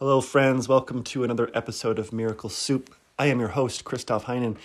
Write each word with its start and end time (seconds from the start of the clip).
Hello, 0.00 0.20
friends. 0.20 0.68
Welcome 0.68 1.02
to 1.02 1.24
another 1.24 1.50
episode 1.54 1.98
of 1.98 2.12
Miracle 2.12 2.50
Soup. 2.50 2.94
I 3.18 3.26
am 3.26 3.40
your 3.40 3.48
host, 3.48 3.82
Christoph 3.82 4.26
Heinen, 4.26 4.56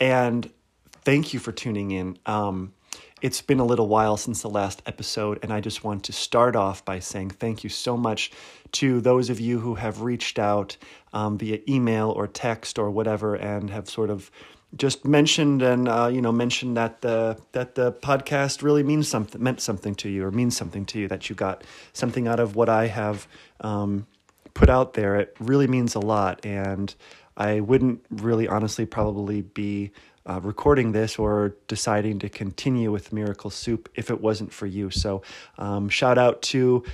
and 0.00 0.50
thank 0.90 1.32
you 1.32 1.38
for 1.38 1.52
tuning 1.52 1.92
in. 1.92 2.18
Um, 2.26 2.74
it's 3.20 3.40
been 3.42 3.60
a 3.60 3.64
little 3.64 3.86
while 3.86 4.16
since 4.16 4.42
the 4.42 4.50
last 4.50 4.82
episode, 4.84 5.38
and 5.40 5.52
I 5.52 5.60
just 5.60 5.84
want 5.84 6.02
to 6.06 6.12
start 6.12 6.56
off 6.56 6.84
by 6.84 6.98
saying 6.98 7.30
thank 7.30 7.62
you 7.62 7.70
so 7.70 7.96
much 7.96 8.32
to 8.72 9.00
those 9.00 9.30
of 9.30 9.38
you 9.38 9.60
who 9.60 9.76
have 9.76 10.00
reached 10.00 10.40
out 10.40 10.76
um, 11.12 11.38
via 11.38 11.60
email 11.68 12.10
or 12.10 12.26
text 12.26 12.76
or 12.76 12.90
whatever 12.90 13.36
and 13.36 13.70
have 13.70 13.88
sort 13.88 14.10
of 14.10 14.32
just 14.76 15.04
mentioned 15.04 15.62
and 15.62 15.86
uh, 15.86 16.10
you 16.12 16.20
know 16.20 16.32
mentioned 16.32 16.76
that 16.76 17.02
the 17.02 17.38
that 17.52 17.76
the 17.76 17.92
podcast 17.92 18.62
really 18.62 18.82
means 18.82 19.06
something 19.06 19.40
meant 19.40 19.60
something 19.60 19.94
to 19.94 20.08
you 20.08 20.24
or 20.24 20.32
means 20.32 20.56
something 20.56 20.84
to 20.86 20.98
you 20.98 21.06
that 21.06 21.30
you 21.30 21.36
got 21.36 21.62
something 21.92 22.26
out 22.26 22.40
of 22.40 22.56
what 22.56 22.68
I 22.68 22.88
have 22.88 23.28
um, 23.60 24.08
put 24.54 24.70
out 24.70 24.94
there, 24.94 25.16
it 25.16 25.36
really 25.40 25.66
means 25.66 25.94
a 25.94 26.00
lot. 26.00 26.44
And 26.44 26.94
I 27.36 27.60
wouldn't 27.60 28.04
really 28.10 28.48
honestly 28.48 28.86
probably 28.86 29.42
be 29.42 29.92
uh, 30.26 30.40
recording 30.42 30.92
this 30.92 31.18
or 31.18 31.56
deciding 31.66 32.18
to 32.20 32.28
continue 32.28 32.92
with 32.92 33.12
Miracle 33.12 33.50
Soup 33.50 33.88
if 33.94 34.10
it 34.10 34.20
wasn't 34.20 34.52
for 34.52 34.66
you. 34.66 34.90
So, 34.90 35.22
um, 35.58 35.88
shout 35.88 36.18
out 36.18 36.42
to, 36.42 36.84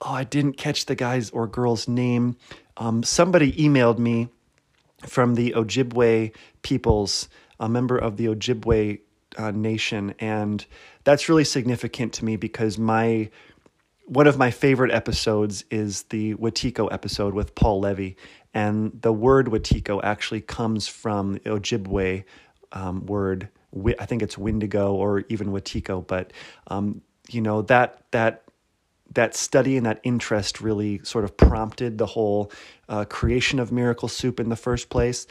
oh, 0.00 0.12
I 0.12 0.24
didn't 0.24 0.54
catch 0.54 0.86
the 0.86 0.94
guy's 0.94 1.30
or 1.30 1.46
girl's 1.46 1.88
name. 1.88 2.36
Um, 2.76 3.02
somebody 3.02 3.52
emailed 3.54 3.98
me 3.98 4.28
from 5.06 5.34
the 5.34 5.52
Ojibwe 5.52 6.34
peoples, 6.62 7.28
a 7.58 7.68
member 7.68 7.96
of 7.96 8.16
the 8.16 8.26
Ojibwe 8.26 9.00
uh, 9.36 9.50
nation. 9.50 10.14
And 10.18 10.64
that's 11.04 11.28
really 11.28 11.44
significant 11.44 12.12
to 12.14 12.24
me 12.24 12.36
because 12.36 12.78
my 12.78 13.30
one 14.06 14.28
of 14.28 14.38
my 14.38 14.52
favorite 14.52 14.92
episodes 14.92 15.64
is 15.68 16.04
the 16.04 16.34
Wetiko 16.34 16.88
episode 16.92 17.34
with 17.34 17.54
Paul 17.56 17.80
Levy. 17.80 18.16
And 18.54 18.92
the 19.02 19.12
word 19.12 19.48
Wetiko 19.48 20.00
actually 20.02 20.40
comes 20.40 20.86
from 20.86 21.34
the 21.34 21.40
Ojibwe 21.40 22.24
um, 22.72 23.04
word. 23.06 23.48
I 23.98 24.06
think 24.06 24.22
it's 24.22 24.38
Windigo 24.38 24.94
or 24.94 25.24
even 25.28 25.48
Wetiko. 25.48 26.06
But, 26.06 26.32
um, 26.68 27.02
you 27.28 27.40
know, 27.40 27.62
that, 27.62 28.04
that, 28.12 28.44
that 29.12 29.34
study 29.34 29.76
and 29.76 29.84
that 29.86 30.00
interest 30.04 30.60
really 30.60 31.00
sort 31.02 31.24
of 31.24 31.36
prompted 31.36 31.98
the 31.98 32.06
whole 32.06 32.52
uh, 32.88 33.04
creation 33.06 33.58
of 33.58 33.72
Miracle 33.72 34.08
Soup 34.08 34.38
in 34.38 34.48
the 34.48 34.56
first 34.56 34.88
place. 34.88 35.26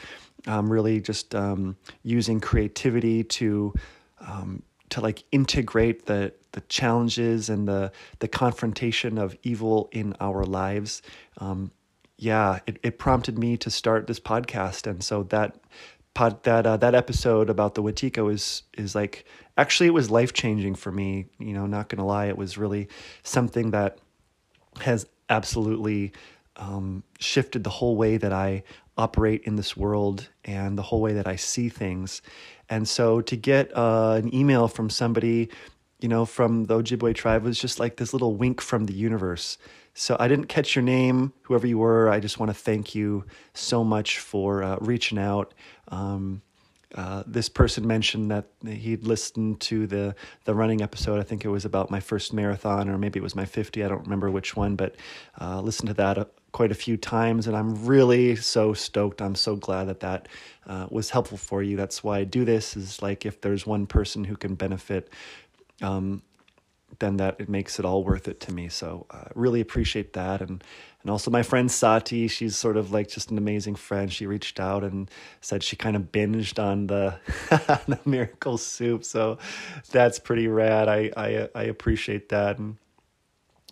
Um, 0.48 0.72
really 0.72 1.00
just 1.00 1.34
um, 1.34 1.78
using 2.04 2.42
creativity 2.42 3.24
to 3.24 3.74
um, 4.20 4.64
to 4.96 5.02
like 5.02 5.26
integrate 5.34 6.06
the 6.06 6.32
the 6.54 6.62
challenges 6.62 7.50
and 7.50 7.68
the 7.68 7.92
the 8.20 8.30
confrontation 8.30 9.18
of 9.18 9.36
evil 9.44 9.90
in 9.92 10.16
our 10.22 10.46
lives. 10.46 11.02
Um, 11.38 11.72
yeah, 12.18 12.60
it, 12.66 12.80
it 12.82 12.98
prompted 12.98 13.38
me 13.38 13.58
to 13.58 13.70
start 13.70 14.08
this 14.08 14.22
podcast, 14.22 14.88
and 14.88 15.04
so 15.04 15.24
that 15.24 15.58
pod 16.14 16.42
that 16.44 16.66
uh, 16.66 16.78
that 16.78 16.96
episode 16.96 17.50
about 17.50 17.76
the 17.76 17.84
Wetiko 17.84 18.32
is 18.32 18.64
is 18.78 18.96
like 18.96 19.26
actually 19.58 19.88
it 19.88 19.94
was 19.94 20.10
life 20.10 20.32
changing 20.32 20.76
for 20.76 20.94
me. 20.94 21.26
You 21.40 21.54
know, 21.54 21.66
not 21.66 21.90
gonna 21.90 22.06
lie, 22.06 22.28
it 22.28 22.38
was 22.38 22.58
really 22.58 22.88
something 23.22 23.72
that 23.72 23.98
has 24.80 25.06
absolutely 25.30 26.14
um, 26.56 27.04
shifted 27.20 27.66
the 27.66 27.70
whole 27.70 27.98
way 27.98 28.16
that 28.16 28.32
I 28.32 28.64
operate 28.98 29.44
in 29.44 29.56
this 29.56 29.76
world 29.76 30.30
and 30.44 30.78
the 30.78 30.82
whole 30.82 31.02
way 31.02 31.14
that 31.14 31.28
I 31.28 31.36
see 31.36 31.70
things. 31.70 32.22
And 32.70 32.88
so 32.88 33.22
to 33.22 33.36
get 33.36 33.76
uh, 33.76 34.14
an 34.14 34.34
email 34.34 34.68
from 34.68 34.90
somebody, 34.90 35.50
you 36.00 36.08
know, 36.08 36.26
from 36.26 36.66
the 36.66 36.82
Ojibwe 36.82 37.16
tribe 37.16 37.44
was 37.44 37.60
just 37.60 37.80
like 37.80 37.98
this 37.98 38.14
little 38.14 38.36
wink 38.36 38.62
from 38.62 38.86
the 38.86 38.94
universe. 38.94 39.58
So 39.94 40.18
I 40.20 40.28
didn't 40.28 40.48
catch 40.48 40.76
your 40.76 40.84
name, 40.84 41.34
whoever 41.44 41.66
you 41.68 41.78
were. 41.78 42.10
I 42.10 42.20
just 42.20 42.40
want 42.40 42.50
to 42.50 42.54
thank 42.54 42.96
you 42.96 43.26
so 43.54 43.84
much 43.84 44.20
for 44.20 44.62
uh, 44.62 44.78
reaching 44.82 45.18
out. 45.18 45.54
Um, 45.88 46.42
uh, 46.94 47.24
this 47.28 47.50
person 47.50 47.86
mentioned 47.86 48.32
that 48.32 48.46
he'd 48.66 49.04
listened 49.04 49.60
to 49.60 49.86
the 49.86 50.16
the 50.46 50.54
running 50.54 50.82
episode. 50.82 51.20
I 51.20 51.24
think 51.24 51.44
it 51.44 51.50
was 51.50 51.66
about 51.66 51.92
my 51.92 52.00
first 52.00 52.34
marathon, 52.34 52.90
or 52.90 52.98
maybe 52.98 53.20
it 53.20 53.24
was 53.24 53.36
my 53.36 53.46
50. 53.46 53.84
I 53.84 53.88
don't 53.88 54.04
remember 54.04 54.32
which 54.32 54.56
one, 54.56 54.76
but 54.76 54.96
uh, 55.40 55.60
listened 55.62 55.90
to 55.90 55.94
that 55.96 56.18
uh, 56.18 56.26
quite 56.56 56.72
a 56.72 56.76
few 56.76 56.96
times, 56.96 57.48
and 57.48 57.58
I'm 57.58 57.86
really 57.86 58.38
so 58.38 58.74
stoked. 58.74 59.22
I'm 59.22 59.36
so 59.36 59.58
glad 59.58 59.90
that 59.90 60.00
that 60.00 60.30
uh, 60.66 60.88
was 60.90 61.10
helpful 61.10 61.38
for 61.38 61.62
you. 61.62 61.76
That's 61.76 62.02
why 62.02 62.20
I 62.20 62.24
do 62.24 62.46
this. 62.46 62.78
Is 62.78 63.02
like 63.02 63.26
if 63.26 63.42
there's 63.42 63.68
one 63.68 63.86
person 63.86 64.24
who 64.24 64.38
can 64.38 64.56
benefit. 64.56 65.10
Um, 65.82 66.22
then 67.00 67.18
that 67.18 67.36
it 67.40 67.50
makes 67.50 67.78
it 67.78 67.84
all 67.84 68.06
worth 68.06 68.30
it 68.30 68.40
to 68.40 68.54
me. 68.54 68.70
So 68.70 69.06
I 69.12 69.18
uh, 69.18 69.28
really 69.36 69.60
appreciate 69.60 70.14
that, 70.14 70.40
and 70.40 70.64
and 71.02 71.12
also 71.12 71.30
my 71.30 71.44
friend 71.44 71.70
Sati, 71.70 72.30
she's 72.30 72.56
sort 72.56 72.78
of 72.78 72.94
like 72.94 73.10
just 73.10 73.32
an 73.32 73.38
amazing 73.38 73.76
friend. 73.76 74.12
She 74.12 74.26
reached 74.26 74.58
out 74.62 74.86
and 74.86 75.12
said 75.42 75.62
she 75.62 75.76
kind 75.76 75.98
of 75.98 76.04
binged 76.14 76.58
on 76.58 76.88
the, 76.88 77.20
the 77.88 78.00
miracle 78.06 78.58
soup. 78.58 79.04
So 79.04 79.38
that's 79.92 80.20
pretty 80.20 80.48
rad. 80.48 80.88
I, 80.88 81.12
I, 81.18 81.50
I 81.54 81.64
appreciate 81.64 82.30
that. 82.30 82.58
And 82.58 82.78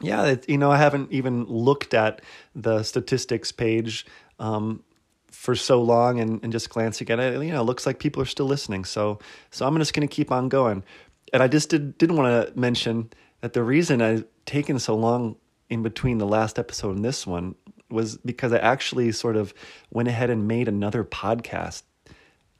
yeah, 0.01 0.25
it, 0.25 0.49
you 0.49 0.57
know, 0.57 0.71
I 0.71 0.77
haven't 0.77 1.11
even 1.11 1.45
looked 1.45 1.93
at 1.93 2.21
the 2.55 2.83
statistics 2.83 3.51
page 3.51 4.05
um, 4.39 4.83
for 5.31 5.55
so 5.55 5.81
long 5.81 6.19
and, 6.19 6.41
and 6.43 6.51
just 6.51 6.69
glancing 6.69 7.09
at 7.09 7.19
it, 7.19 7.33
you 7.43 7.51
know, 7.51 7.61
it 7.61 7.65
looks 7.65 7.85
like 7.85 7.99
people 7.99 8.21
are 8.21 8.27
still 8.27 8.45
listening. 8.45 8.85
So, 8.85 9.19
so 9.51 9.67
I'm 9.67 9.77
just 9.77 9.93
going 9.93 10.07
to 10.07 10.13
keep 10.13 10.31
on 10.31 10.49
going. 10.49 10.83
And 11.31 11.41
I 11.41 11.47
just 11.47 11.69
did, 11.69 11.97
didn't 11.97 12.17
want 12.17 12.47
to 12.47 12.59
mention 12.59 13.11
that 13.41 13.53
the 13.53 13.63
reason 13.63 14.01
I've 14.01 14.25
taken 14.45 14.79
so 14.79 14.95
long 14.95 15.35
in 15.69 15.83
between 15.83 16.17
the 16.17 16.27
last 16.27 16.59
episode 16.59 16.95
and 16.95 17.03
this 17.03 17.25
one 17.25 17.55
was 17.89 18.17
because 18.17 18.53
I 18.53 18.57
actually 18.57 19.11
sort 19.11 19.35
of 19.35 19.53
went 19.91 20.07
ahead 20.07 20.29
and 20.29 20.47
made 20.47 20.67
another 20.67 21.03
podcast. 21.03 21.83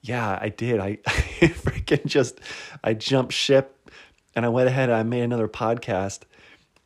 Yeah, 0.01 0.37
I 0.41 0.49
did. 0.49 0.79
I, 0.79 0.97
I 1.07 1.11
freaking 1.47 2.05
just 2.05 2.39
I 2.83 2.93
jumped 2.93 3.33
ship 3.33 3.89
and 4.35 4.45
I 4.45 4.49
went 4.49 4.67
ahead 4.67 4.89
and 4.89 4.97
I 4.97 5.03
made 5.03 5.21
another 5.21 5.47
podcast 5.47 6.21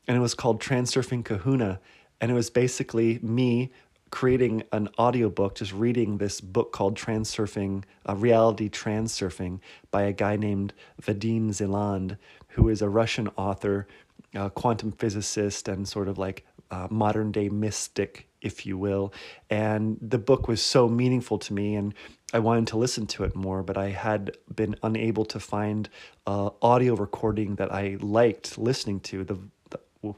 and 0.07 0.18
it 0.18 0.19
was 0.19 0.34
called 0.34 0.62
Transurfing 0.62 1.23
Kahuna 1.25 1.79
and 2.19 2.31
it 2.31 2.34
was 2.34 2.50
basically 2.50 3.19
me 3.22 3.72
creating 4.09 4.63
an 4.72 4.88
audiobook 4.97 5.56
just 5.56 5.73
reading 5.73 6.18
this 6.18 6.40
book 6.40 6.72
called 6.72 6.95
Transurfing 6.97 7.84
uh, 8.07 8.16
Reality 8.16 8.69
Transurfing 8.69 9.59
by 9.91 10.03
a 10.03 10.13
guy 10.13 10.38
named 10.38 10.73
Vadim 11.01 11.51
Zeland 11.51 12.17
who 12.50 12.69
is 12.69 12.81
a 12.81 12.90
Russian 12.90 13.28
author 13.35 13.88
uh, 14.35 14.50
quantum 14.50 14.91
physicist 14.94 15.67
and 15.67 15.88
sort 15.88 16.07
of 16.07 16.17
like 16.17 16.46
modern 16.90 17.31
day 17.31 17.50
mystic, 17.50 18.28
if 18.41 18.66
you 18.66 18.78
will. 18.78 19.13
And 19.50 19.97
the 20.01 20.17
book 20.17 20.47
was 20.47 20.62
so 20.62 20.88
meaningful 20.88 21.38
to 21.40 21.53
me, 21.53 21.75
and 21.75 21.94
I 22.34 22.40
wanted 22.40 22.67
to 22.67 22.78
listen 22.78 23.07
to 23.07 23.23
it 23.23 23.35
more, 23.35 23.63
but 23.63 23.78
I 23.78 23.90
had 23.90 24.35
been 24.53 24.75
unable 24.84 25.25
to 25.25 25.40
find 25.40 25.90
uh, 26.25 26.50
audio 26.62 26.96
recording 26.96 27.56
that 27.56 27.72
I 27.73 27.97
liked 28.01 28.57
listening 28.57 29.00
to. 29.01 29.23
The, 29.23 29.40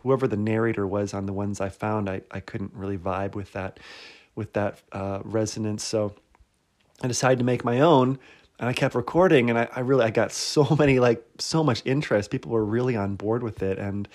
whoever 0.04 0.28
the 0.28 0.38
narrator 0.38 0.86
was 0.86 1.14
on 1.14 1.26
the 1.26 1.34
ones 1.34 1.60
I 1.60 1.70
found, 1.70 2.10
I, 2.10 2.22
I 2.32 2.40
couldn't 2.40 2.74
really 2.74 2.98
vibe 2.98 3.36
with 3.36 3.52
that 3.54 3.80
with 4.36 4.54
that 4.54 4.82
uh, 4.92 5.20
resonance. 5.24 5.84
So 5.84 6.16
I 7.02 7.08
decided 7.08 7.40
to 7.40 7.46
make 7.46 7.66
my 7.66 7.82
own 7.82 8.20
and 8.60 8.70
I 8.70 8.74
kept 8.74 8.94
recording 8.96 9.50
and 9.50 9.58
I, 9.58 9.68
I, 9.76 9.80
really 9.80 10.06
I 10.06 10.12
got 10.12 10.32
so 10.32 10.76
many 10.80 11.00
like 11.00 11.24
so 11.40 11.64
much 11.64 11.82
interest. 11.86 12.32
People 12.32 12.52
were 12.52 12.66
really 12.66 12.96
on 12.96 13.16
board 13.16 13.44
with 13.44 13.64
it 13.64 13.80
and 13.80 14.08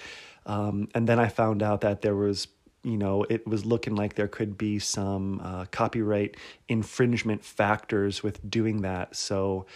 um, 0.47 0.89
and 0.95 1.09
then 1.09 1.19
I 1.19 1.29
found 1.29 1.63
out 1.63 1.81
that 1.83 2.03
there 2.03 2.15
was 2.15 2.49
you 2.83 2.99
know 2.99 3.25
it 3.31 3.47
was 3.47 3.65
looking 3.65 3.95
like 3.95 4.15
there 4.15 4.29
could 4.29 4.59
be 4.59 4.79
some 4.79 5.41
uh, 5.43 5.65
copyright 5.71 6.37
infringement 6.69 7.45
factors 7.45 8.23
with 8.23 8.49
doing 8.51 8.83
that. 8.83 9.17
So 9.17 9.67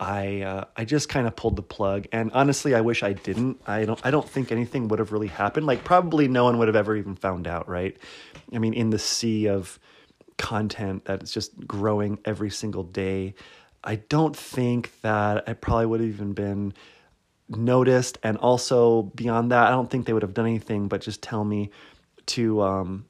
I 0.00 0.42
uh, 0.42 0.64
I 0.76 0.84
just 0.84 1.08
kind 1.08 1.26
of 1.26 1.34
pulled 1.34 1.56
the 1.56 1.62
plug 1.62 2.06
and 2.12 2.30
honestly 2.32 2.74
I 2.74 2.80
wish 2.80 3.02
I 3.02 3.12
didn't. 3.12 3.60
I 3.66 3.84
don't 3.84 4.00
I 4.04 4.10
don't 4.10 4.28
think 4.28 4.52
anything 4.52 4.88
would 4.88 4.98
have 4.98 5.12
really 5.12 5.28
happened. 5.28 5.66
Like 5.66 5.84
probably 5.84 6.28
no 6.28 6.44
one 6.44 6.58
would 6.58 6.68
have 6.68 6.76
ever 6.76 6.96
even 6.96 7.16
found 7.16 7.46
out, 7.46 7.68
right? 7.68 7.96
I 8.54 8.58
mean 8.58 8.74
in 8.74 8.90
the 8.90 8.98
sea 8.98 9.48
of 9.48 9.78
content 10.36 11.04
that's 11.04 11.32
just 11.32 11.66
growing 11.66 12.18
every 12.24 12.50
single 12.50 12.84
day 12.84 13.34
I 13.84 13.96
don't 13.96 14.36
think 14.36 15.00
that 15.02 15.48
I 15.48 15.52
probably 15.52 15.86
would 15.86 16.00
have 16.00 16.08
even 16.08 16.32
been 16.32 16.74
noticed. 17.48 18.18
And 18.22 18.36
also 18.38 19.02
beyond 19.02 19.52
that, 19.52 19.68
I 19.68 19.70
don't 19.70 19.90
think 19.90 20.06
they 20.06 20.12
would 20.12 20.22
have 20.22 20.34
done 20.34 20.46
anything 20.46 20.88
but 20.88 21.00
just 21.00 21.22
tell 21.22 21.44
me 21.44 21.70
to, 22.26 22.60
um, 22.62 23.06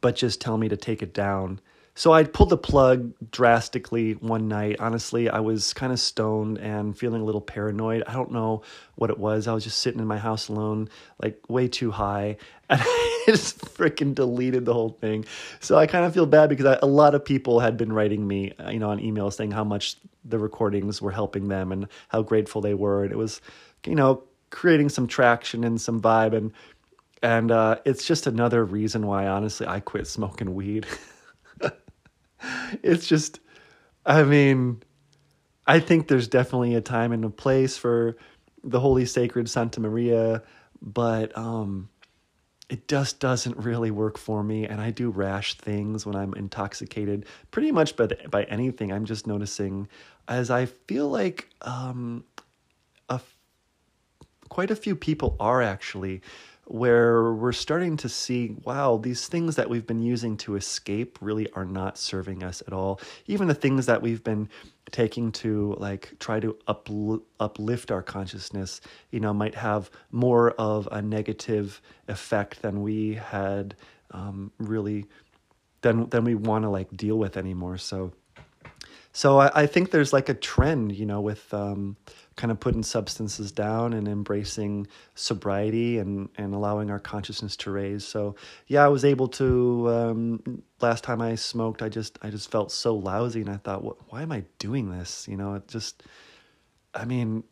but 0.00 0.16
just 0.16 0.40
tell 0.40 0.58
me 0.58 0.68
to 0.68 0.76
take 0.76 1.02
it 1.02 1.14
down. 1.14 1.60
So 2.00 2.14
I 2.14 2.24
pulled 2.24 2.48
the 2.48 2.56
plug 2.56 3.12
drastically 3.30 4.12
one 4.12 4.48
night. 4.48 4.76
Honestly, 4.80 5.28
I 5.28 5.40
was 5.40 5.74
kind 5.74 5.92
of 5.92 6.00
stoned 6.00 6.56
and 6.56 6.96
feeling 6.96 7.20
a 7.20 7.24
little 7.26 7.42
paranoid. 7.42 8.04
I 8.06 8.14
don't 8.14 8.32
know 8.32 8.62
what 8.94 9.10
it 9.10 9.18
was. 9.18 9.46
I 9.46 9.52
was 9.52 9.64
just 9.64 9.80
sitting 9.80 10.00
in 10.00 10.06
my 10.06 10.16
house 10.16 10.48
alone, 10.48 10.88
like 11.22 11.38
way 11.50 11.68
too 11.68 11.90
high, 11.90 12.38
and 12.70 12.80
I 12.82 13.22
just 13.26 13.58
freaking 13.58 14.14
deleted 14.14 14.64
the 14.64 14.72
whole 14.72 14.96
thing. 14.98 15.26
So 15.60 15.76
I 15.76 15.86
kind 15.86 16.06
of 16.06 16.14
feel 16.14 16.24
bad 16.24 16.48
because 16.48 16.64
I, 16.64 16.78
a 16.80 16.86
lot 16.86 17.14
of 17.14 17.22
people 17.22 17.60
had 17.60 17.76
been 17.76 17.92
writing 17.92 18.26
me, 18.26 18.54
uh, 18.58 18.70
you 18.70 18.78
know, 18.78 18.88
on 18.88 18.98
email 18.98 19.30
saying 19.30 19.50
how 19.50 19.64
much 19.64 19.98
the 20.24 20.38
recordings 20.38 21.02
were 21.02 21.12
helping 21.12 21.48
them 21.48 21.70
and 21.70 21.86
how 22.08 22.22
grateful 22.22 22.62
they 22.62 22.72
were, 22.72 23.04
and 23.04 23.12
it 23.12 23.18
was, 23.18 23.42
you 23.84 23.94
know, 23.94 24.22
creating 24.48 24.88
some 24.88 25.06
traction 25.06 25.64
and 25.64 25.78
some 25.78 26.00
vibe 26.00 26.32
and 26.32 26.50
and 27.22 27.50
uh, 27.50 27.76
it's 27.84 28.06
just 28.06 28.26
another 28.26 28.64
reason 28.64 29.06
why, 29.06 29.26
honestly, 29.26 29.66
I 29.66 29.80
quit 29.80 30.06
smoking 30.06 30.54
weed. 30.54 30.86
it's 32.82 33.06
just, 33.06 33.40
I 34.04 34.22
mean, 34.22 34.82
I 35.66 35.80
think 35.80 36.08
there's 36.08 36.28
definitely 36.28 36.74
a 36.74 36.80
time 36.80 37.12
and 37.12 37.24
a 37.24 37.30
place 37.30 37.76
for 37.76 38.16
the 38.64 38.80
Holy 38.80 39.06
Sacred 39.06 39.48
Santa 39.48 39.80
Maria, 39.80 40.42
but 40.82 41.36
um, 41.36 41.88
it 42.68 42.88
just 42.88 43.20
doesn't 43.20 43.56
really 43.56 43.90
work 43.90 44.18
for 44.18 44.42
me. 44.42 44.66
And 44.66 44.80
I 44.80 44.90
do 44.90 45.10
rash 45.10 45.54
things 45.54 46.06
when 46.06 46.16
I'm 46.16 46.34
intoxicated, 46.34 47.26
pretty 47.50 47.72
much 47.72 47.96
by, 47.96 48.06
the, 48.06 48.16
by 48.30 48.44
anything. 48.44 48.92
I'm 48.92 49.04
just 49.04 49.26
noticing 49.26 49.88
as 50.28 50.50
I 50.50 50.66
feel 50.66 51.08
like 51.08 51.48
um, 51.62 52.24
a, 53.08 53.20
quite 54.48 54.70
a 54.70 54.76
few 54.76 54.94
people 54.94 55.36
are 55.40 55.62
actually 55.62 56.22
where 56.70 57.32
we're 57.32 57.50
starting 57.50 57.96
to 57.96 58.08
see 58.08 58.54
wow, 58.64 58.96
these 58.96 59.26
things 59.26 59.56
that 59.56 59.68
we've 59.68 59.88
been 59.88 60.00
using 60.00 60.36
to 60.36 60.54
escape 60.54 61.18
really 61.20 61.50
are 61.54 61.64
not 61.64 61.98
serving 61.98 62.44
us 62.44 62.62
at 62.64 62.72
all. 62.72 63.00
Even 63.26 63.48
the 63.48 63.54
things 63.54 63.86
that 63.86 64.00
we've 64.00 64.22
been 64.22 64.48
taking 64.92 65.32
to 65.32 65.74
like 65.78 66.12
try 66.20 66.38
to 66.38 66.56
upl- 66.68 67.22
uplift 67.40 67.90
our 67.90 68.02
consciousness, 68.02 68.80
you 69.10 69.18
know, 69.18 69.34
might 69.34 69.56
have 69.56 69.90
more 70.12 70.52
of 70.52 70.88
a 70.92 71.02
negative 71.02 71.82
effect 72.06 72.62
than 72.62 72.82
we 72.82 73.14
had 73.14 73.74
um, 74.12 74.52
really 74.58 75.06
than 75.80 76.08
than 76.10 76.22
we 76.22 76.36
want 76.36 76.62
to 76.62 76.68
like 76.68 76.96
deal 76.96 77.18
with 77.18 77.36
anymore. 77.36 77.78
So 77.78 78.12
so 79.12 79.40
I, 79.40 79.62
I 79.62 79.66
think 79.66 79.90
there's 79.90 80.12
like 80.12 80.28
a 80.28 80.34
trend, 80.34 80.92
you 80.92 81.04
know, 81.04 81.20
with 81.20 81.52
um, 81.52 81.96
kind 82.40 82.50
of 82.50 82.58
putting 82.58 82.82
substances 82.82 83.52
down 83.52 83.92
and 83.92 84.08
embracing 84.08 84.86
sobriety 85.14 85.98
and, 85.98 86.30
and 86.38 86.54
allowing 86.54 86.90
our 86.90 86.98
consciousness 86.98 87.54
to 87.54 87.70
raise. 87.70 88.02
So 88.02 88.34
yeah, 88.66 88.82
I 88.82 88.88
was 88.88 89.04
able 89.04 89.28
to. 89.28 89.90
Um, 89.90 90.62
last 90.80 91.04
time 91.04 91.20
I 91.20 91.34
smoked, 91.34 91.82
I 91.82 91.90
just 91.90 92.18
I 92.22 92.30
just 92.30 92.50
felt 92.50 92.72
so 92.72 92.96
lousy, 92.96 93.42
and 93.42 93.50
I 93.50 93.58
thought, 93.58 93.84
what, 93.84 93.96
why 94.10 94.22
am 94.22 94.32
I 94.32 94.44
doing 94.58 94.90
this? 94.90 95.28
You 95.28 95.36
know, 95.36 95.54
it 95.54 95.68
just. 95.68 96.02
I 96.94 97.04
mean, 97.04 97.44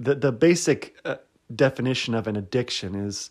the 0.00 0.16
the 0.16 0.32
basic 0.32 0.96
uh, 1.04 1.16
definition 1.54 2.14
of 2.14 2.26
an 2.26 2.34
addiction 2.34 2.96
is 2.96 3.30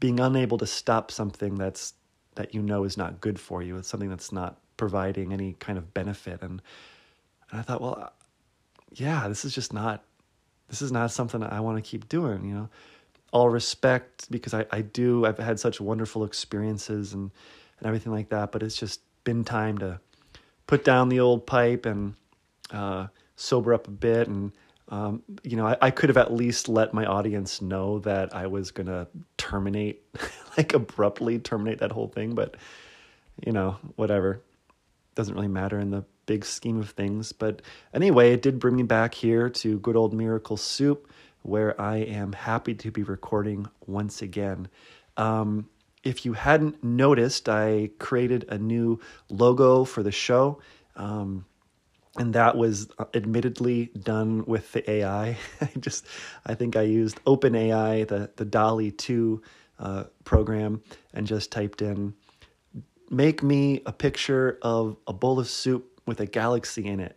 being 0.00 0.20
unable 0.20 0.56
to 0.56 0.66
stop 0.66 1.10
something 1.10 1.56
that's 1.56 1.92
that 2.36 2.54
you 2.54 2.62
know 2.62 2.84
is 2.84 2.96
not 2.96 3.20
good 3.20 3.38
for 3.38 3.62
you. 3.62 3.76
It's 3.76 3.88
something 3.88 4.08
that's 4.08 4.32
not 4.32 4.58
providing 4.78 5.34
any 5.34 5.52
kind 5.52 5.76
of 5.76 5.92
benefit. 5.92 6.40
And, 6.40 6.62
and 7.50 7.60
I 7.60 7.62
thought, 7.62 7.82
well, 7.82 8.14
yeah, 8.92 9.28
this 9.28 9.44
is 9.44 9.54
just 9.54 9.72
not, 9.72 10.04
this 10.68 10.82
is 10.82 10.92
not 10.92 11.10
something 11.10 11.42
I 11.42 11.60
want 11.60 11.82
to 11.82 11.88
keep 11.88 12.08
doing, 12.08 12.44
you 12.44 12.54
know, 12.54 12.68
all 13.32 13.48
respect 13.48 14.30
because 14.30 14.54
I, 14.54 14.66
I 14.70 14.82
do, 14.82 15.24
I've 15.24 15.38
had 15.38 15.60
such 15.60 15.80
wonderful 15.80 16.24
experiences 16.24 17.12
and, 17.12 17.30
and 17.78 17.86
everything 17.86 18.12
like 18.12 18.28
that, 18.30 18.52
but 18.52 18.62
it's 18.62 18.76
just 18.76 19.00
been 19.24 19.44
time 19.44 19.78
to 19.78 20.00
put 20.66 20.84
down 20.84 21.08
the 21.08 21.20
old 21.20 21.46
pipe 21.46 21.86
and, 21.86 22.14
uh, 22.70 23.06
sober 23.36 23.72
up 23.72 23.88
a 23.88 23.90
bit 23.90 24.28
and, 24.28 24.52
um, 24.90 25.22
you 25.44 25.56
know, 25.56 25.66
I, 25.66 25.76
I, 25.80 25.90
could 25.92 26.08
have 26.08 26.16
at 26.16 26.32
least 26.32 26.68
let 26.68 26.92
my 26.92 27.06
audience 27.06 27.62
know 27.62 28.00
that 28.00 28.34
I 28.34 28.48
was 28.48 28.72
gonna 28.72 29.06
terminate, 29.36 30.02
like 30.56 30.74
abruptly 30.74 31.38
terminate 31.38 31.78
that 31.78 31.92
whole 31.92 32.08
thing. 32.08 32.34
But 32.34 32.56
you 33.46 33.52
know, 33.52 33.76
whatever 33.94 34.42
doesn't 35.14 35.34
really 35.34 35.48
matter 35.48 35.78
in 35.78 35.90
the 35.90 36.04
big 36.30 36.44
scheme 36.44 36.78
of 36.78 36.90
things. 36.90 37.32
But 37.32 37.60
anyway, 37.92 38.32
it 38.32 38.40
did 38.40 38.60
bring 38.60 38.76
me 38.76 38.84
back 38.84 39.14
here 39.14 39.50
to 39.50 39.80
good 39.80 39.96
old 39.96 40.14
Miracle 40.14 40.56
Soup, 40.56 41.10
where 41.42 41.78
I 41.80 41.96
am 41.96 42.32
happy 42.32 42.72
to 42.76 42.92
be 42.92 43.02
recording 43.02 43.66
once 43.84 44.22
again. 44.22 44.68
Um, 45.16 45.68
if 46.04 46.24
you 46.24 46.34
hadn't 46.34 46.84
noticed, 46.84 47.48
I 47.48 47.90
created 47.98 48.44
a 48.48 48.58
new 48.58 49.00
logo 49.28 49.82
for 49.82 50.04
the 50.04 50.12
show. 50.12 50.60
Um, 50.94 51.46
and 52.16 52.32
that 52.34 52.56
was 52.56 52.88
admittedly 53.12 53.86
done 53.86 54.44
with 54.44 54.70
the 54.70 54.88
AI. 54.88 55.36
I 55.60 55.70
just, 55.80 56.06
I 56.46 56.54
think 56.54 56.76
I 56.76 56.82
used 56.82 57.18
OpenAI, 57.24 58.06
the 58.06 58.30
the 58.36 58.44
DALL-E 58.44 58.92
2 58.92 59.42
uh, 59.80 60.04
program, 60.22 60.80
and 61.12 61.26
just 61.26 61.50
typed 61.50 61.82
in 61.82 62.14
make 63.10 63.42
me 63.42 63.82
a 63.86 63.92
picture 63.92 64.58
of 64.62 64.96
a 65.06 65.12
bowl 65.12 65.40
of 65.40 65.48
soup 65.48 65.99
with 66.06 66.20
a 66.20 66.26
galaxy 66.26 66.86
in 66.86 67.00
it, 67.00 67.16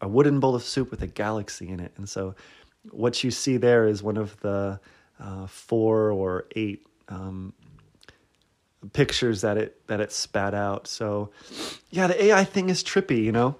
a 0.00 0.08
wooden 0.08 0.40
bowl 0.40 0.54
of 0.54 0.62
soup 0.62 0.90
with 0.90 1.02
a 1.02 1.06
galaxy 1.06 1.68
in 1.68 1.80
it. 1.80 1.92
And 1.96 2.08
so 2.08 2.34
what 2.90 3.22
you 3.22 3.30
see 3.30 3.56
there 3.56 3.86
is 3.86 4.02
one 4.02 4.16
of 4.16 4.38
the 4.40 4.80
uh, 5.18 5.46
four 5.46 6.10
or 6.10 6.46
eight 6.56 6.86
um, 7.08 7.52
pictures 8.92 9.42
that 9.42 9.58
it 9.58 9.86
that 9.86 10.00
it 10.00 10.12
spat 10.12 10.54
out. 10.54 10.86
So 10.86 11.30
yeah, 11.90 12.06
the 12.06 12.24
AI 12.24 12.44
thing 12.44 12.70
is 12.70 12.82
trippy, 12.82 13.22
you 13.22 13.32
know. 13.32 13.56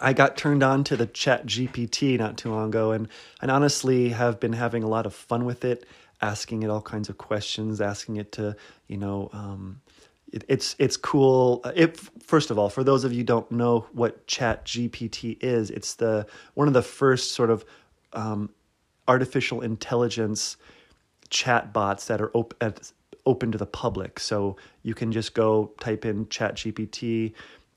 I 0.00 0.12
got 0.12 0.36
turned 0.36 0.62
on 0.62 0.84
to 0.84 0.96
the 0.96 1.06
Chat 1.06 1.46
GPT 1.46 2.18
not 2.18 2.36
too 2.36 2.50
long 2.50 2.68
ago, 2.68 2.92
and 2.92 3.08
and 3.40 3.50
honestly 3.50 4.10
have 4.10 4.40
been 4.40 4.52
having 4.52 4.82
a 4.82 4.88
lot 4.88 5.06
of 5.06 5.14
fun 5.14 5.44
with 5.44 5.64
it, 5.64 5.86
asking 6.20 6.62
it 6.62 6.70
all 6.70 6.82
kinds 6.82 7.08
of 7.08 7.18
questions, 7.18 7.80
asking 7.80 8.16
it 8.16 8.32
to 8.32 8.56
you 8.86 8.96
know 8.96 9.30
um, 9.32 9.80
it, 10.32 10.44
it's 10.48 10.74
it's 10.78 10.96
cool. 10.96 11.62
It 11.74 11.98
first 12.22 12.50
of 12.50 12.58
all, 12.58 12.68
for 12.70 12.84
those 12.84 13.04
of 13.04 13.12
you 13.12 13.24
don't 13.24 13.50
know 13.52 13.86
what 13.92 14.26
Chat 14.26 14.64
GPT 14.64 15.42
is, 15.42 15.70
it's 15.70 15.94
the 15.94 16.26
one 16.54 16.68
of 16.68 16.74
the 16.74 16.82
first 16.82 17.32
sort 17.32 17.50
of 17.50 17.64
um, 18.12 18.50
artificial 19.08 19.60
intelligence 19.60 20.56
chat 21.30 21.72
bots 21.72 22.06
that 22.06 22.20
are 22.20 22.30
op- 22.34 22.54
open 23.26 23.52
to 23.52 23.58
the 23.58 23.66
public. 23.66 24.20
So 24.20 24.56
you 24.82 24.94
can 24.94 25.12
just 25.12 25.34
go 25.34 25.72
type 25.80 26.04
in 26.04 26.28
Chat 26.28 26.56
GPT, 26.56 27.32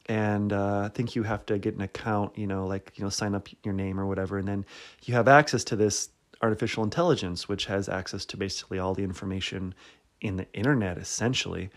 and 0.07 0.53
uh, 0.53 0.83
I 0.85 0.89
think 0.89 1.15
you 1.15 1.23
have 1.23 1.45
to 1.47 1.57
get 1.57 1.75
an 1.75 1.81
account. 1.81 2.37
You 2.37 2.47
know, 2.47 2.65
like 2.67 2.93
you 2.95 3.03
know, 3.03 3.09
sign 3.09 3.35
up 3.35 3.49
your 3.63 3.73
name 3.73 3.99
or 3.99 4.05
whatever, 4.05 4.37
and 4.37 4.47
then 4.47 4.65
you 5.03 5.13
have 5.13 5.27
access 5.27 5.63
to 5.65 5.75
this 5.75 6.09
artificial 6.41 6.83
intelligence, 6.83 7.47
which 7.49 7.65
has 7.65 7.89
access 7.89 8.25
to 8.25 8.37
basically 8.37 8.79
all 8.79 8.93
the 8.93 9.03
information 9.03 9.73
in 10.21 10.37
the 10.37 10.47
internet, 10.53 10.97
essentially. 10.97 11.69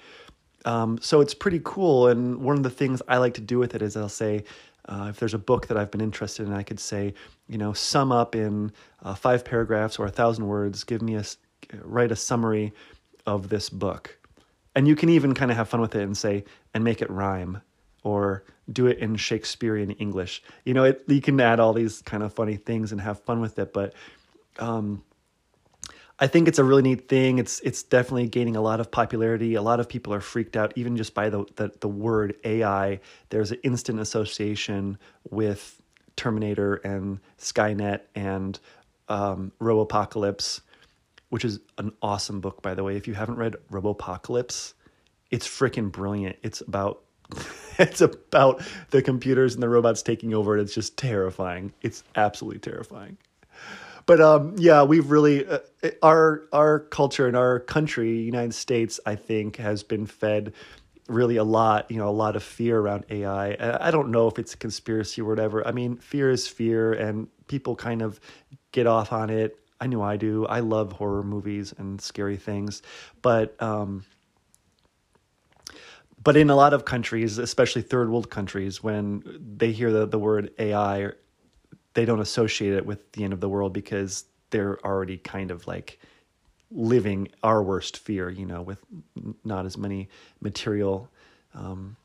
Um, 0.65 0.99
so 1.01 1.21
it's 1.21 1.35
pretty 1.35 1.61
cool. 1.65 2.09
And 2.09 2.43
one 2.43 2.57
of 2.57 2.63
the 2.63 2.71
things 2.71 3.01
I 3.09 3.19
like 3.19 3.35
to 3.35 3.41
do 3.41 3.59
with 3.59 3.75
it 3.75 3.83
is 3.83 3.97
I'll 3.97 4.09
say, 4.09 4.45
uh, 4.89 5.07
if 5.11 5.19
there's 5.19 5.35
a 5.35 5.39
book 5.39 5.67
that 5.69 5.77
I've 5.77 5.91
been 5.91 6.01
interested 6.01 6.47
in, 6.47 6.53
I 6.53 6.63
could 6.63 6.81
say, 6.81 7.15
you 7.47 7.59
know, 7.59 7.73
sum 7.73 8.11
up 8.11 8.35
in 8.35 8.73
uh, 9.03 9.15
five 9.15 9.45
paragraphs 9.45 9.99
or 9.99 10.07
a 10.07 10.11
thousand 10.11 10.47
words, 10.47 10.85
give 10.85 11.03
me 11.03 11.17
a, 11.17 11.25
write 11.83 12.11
a 12.11 12.17
summary 12.17 12.73
of 13.27 13.49
this 13.49 13.69
book. 13.69 14.19
And 14.75 14.89
you 14.89 14.97
can 14.97 15.09
even 15.09 15.35
kind 15.35 15.51
of 15.51 15.57
have 15.57 15.69
fun 15.69 15.81
with 15.81 15.95
it 15.95 16.03
and 16.03 16.17
say, 16.17 16.45
and 16.73 16.85
make 16.85 17.03
it 17.03 17.11
rhyme 17.11 17.61
or 18.03 18.45
do 18.73 18.87
it 18.87 18.99
in 18.99 19.17
Shakespearean 19.17 19.91
English. 19.93 20.43
You 20.65 20.75
know, 20.75 20.85
it, 20.85 21.03
you 21.07 21.21
can 21.21 21.41
add 21.41 21.61
all 21.61 21.73
these 21.73 22.01
kind 22.03 22.23
of 22.23 22.33
funny 22.33 22.57
things 22.57 22.93
and 22.93 23.01
have 23.01 23.21
fun 23.21 23.41
with 23.41 23.59
it. 23.59 23.73
But 23.73 23.93
um, 24.59 25.03
I 26.21 26.27
think 26.27 26.49
it's 26.49 26.59
a 26.59 26.65
really 26.65 26.83
neat 26.83 27.09
thing. 27.09 27.39
It's 27.39 27.61
it's 27.61 27.83
definitely 27.83 28.29
gaining 28.29 28.57
a 28.57 28.61
lot 28.61 28.81
of 28.81 28.91
popularity. 28.91 29.55
A 29.55 29.63
lot 29.63 29.79
of 29.79 29.89
people 29.89 30.13
are 30.13 30.21
freaked 30.21 30.57
out 30.57 30.73
even 30.77 30.97
just 30.97 31.15
by 31.15 31.29
the 31.29 31.45
the, 31.57 31.71
the 31.81 31.89
word 31.89 32.35
AI. 32.45 33.01
There's 33.31 33.53
an 33.53 33.59
instant 33.63 34.01
association 34.01 34.99
with 35.31 35.81
Terminator 36.17 36.77
and 36.77 37.21
Skynet 37.39 38.01
and 38.17 38.59
um, 39.09 39.53
Robopocalypse, 39.61 40.61
which 41.29 41.45
is 41.45 41.61
an 41.79 41.93
awesome 42.03 42.41
book 42.41 42.63
by 42.63 42.75
the 42.75 42.83
way. 42.83 42.97
If 42.97 43.07
you 43.07 43.15
haven't 43.15 43.37
read 43.37 43.55
Robopocalypse, 43.71 44.75
it's 45.31 45.47
freaking 45.47 45.93
brilliant. 45.93 46.37
It's 46.43 46.61
about 46.63 47.03
it's 47.79 48.01
about 48.01 48.61
the 48.91 49.03
computers 49.03 49.55
and 49.55 49.63
the 49.63 49.69
robots 49.69 50.03
taking 50.03 50.35
over. 50.35 50.55
and 50.57 50.65
It's 50.65 50.75
just 50.75 50.97
terrifying. 50.97 51.73
It's 51.83 52.03
absolutely 52.17 52.59
terrifying 52.59 53.19
but 54.09 54.23
um, 54.23 54.55
yeah, 54.57 54.85
we've 54.85 55.11
really 55.11 55.47
uh, 55.47 55.59
our 56.03 56.49
our 56.51 56.81
culture 56.81 57.29
and 57.29 57.37
our 57.37 57.61
country, 57.61 58.19
United 58.19 58.55
States, 58.55 58.99
I 59.05 59.17
think, 59.17 59.57
has 59.59 59.83
been 59.83 60.07
fed 60.07 60.55
really 61.09 61.37
a 61.37 61.45
lot, 61.45 61.91
you 61.91 61.99
know, 61.99 62.09
a 62.09 62.11
lot 62.11 62.35
of 62.35 62.43
fear 62.43 62.79
around 62.79 63.05
AI. 63.11 63.57
I 63.87 63.91
don't 63.91 64.11
know 64.11 64.27
if 64.27 64.39
it's 64.39 64.55
a 64.55 64.57
conspiracy 64.57 65.21
or 65.21 65.27
whatever. 65.27 65.67
I 65.67 65.73
mean, 65.73 65.99
fear 65.99 66.31
is 66.31 66.49
fear, 66.49 66.95
and 66.95 67.29
people 67.49 67.77
kind 67.77 68.01
of 68.01 68.19
get 68.73 68.87
off 68.87 69.13
on 69.13 69.29
it. 69.29 69.59
I 69.79 69.87
know 69.87 70.01
I 70.01 70.17
do. 70.17 70.47
I 70.47 70.61
love 70.61 70.93
horror 70.93 71.23
movies 71.23 71.75
and 71.77 72.01
scary 72.01 72.39
things, 72.39 72.81
but 73.21 73.63
um, 73.63 74.07
but 76.25 76.35
in 76.35 76.49
a 76.49 76.57
lot 76.57 76.73
of 76.73 76.87
countries, 76.87 77.37
especially 77.37 77.83
third 77.83 78.09
world 78.09 78.31
countries, 78.31 78.83
when 78.83 79.23
they 79.59 79.71
hear 79.71 79.93
the, 79.93 80.07
the 80.07 80.19
word 80.19 80.51
AI 80.59 81.13
they 81.95 82.05
don't 82.05 82.21
associate 82.21 82.75
it 82.75 82.87
with 82.87 83.13
the 83.13 83.25
end 83.25 83.33
of 83.33 83.41
the 83.41 83.49
world 83.49 83.73
because 83.73 84.25
they're 84.51 84.79
already 84.85 85.19
kind 85.19 85.51
of 85.51 85.67
like 85.67 85.99
living 86.71 87.29
our 87.43 87.63
worst 87.63 87.97
fear, 87.99 88.29
you 88.29 88.47
know, 88.47 88.63
with 88.63 88.79
not 89.45 89.67
as 89.67 89.77
many 89.77 90.09
material 90.41 91.09
um, 91.55 91.97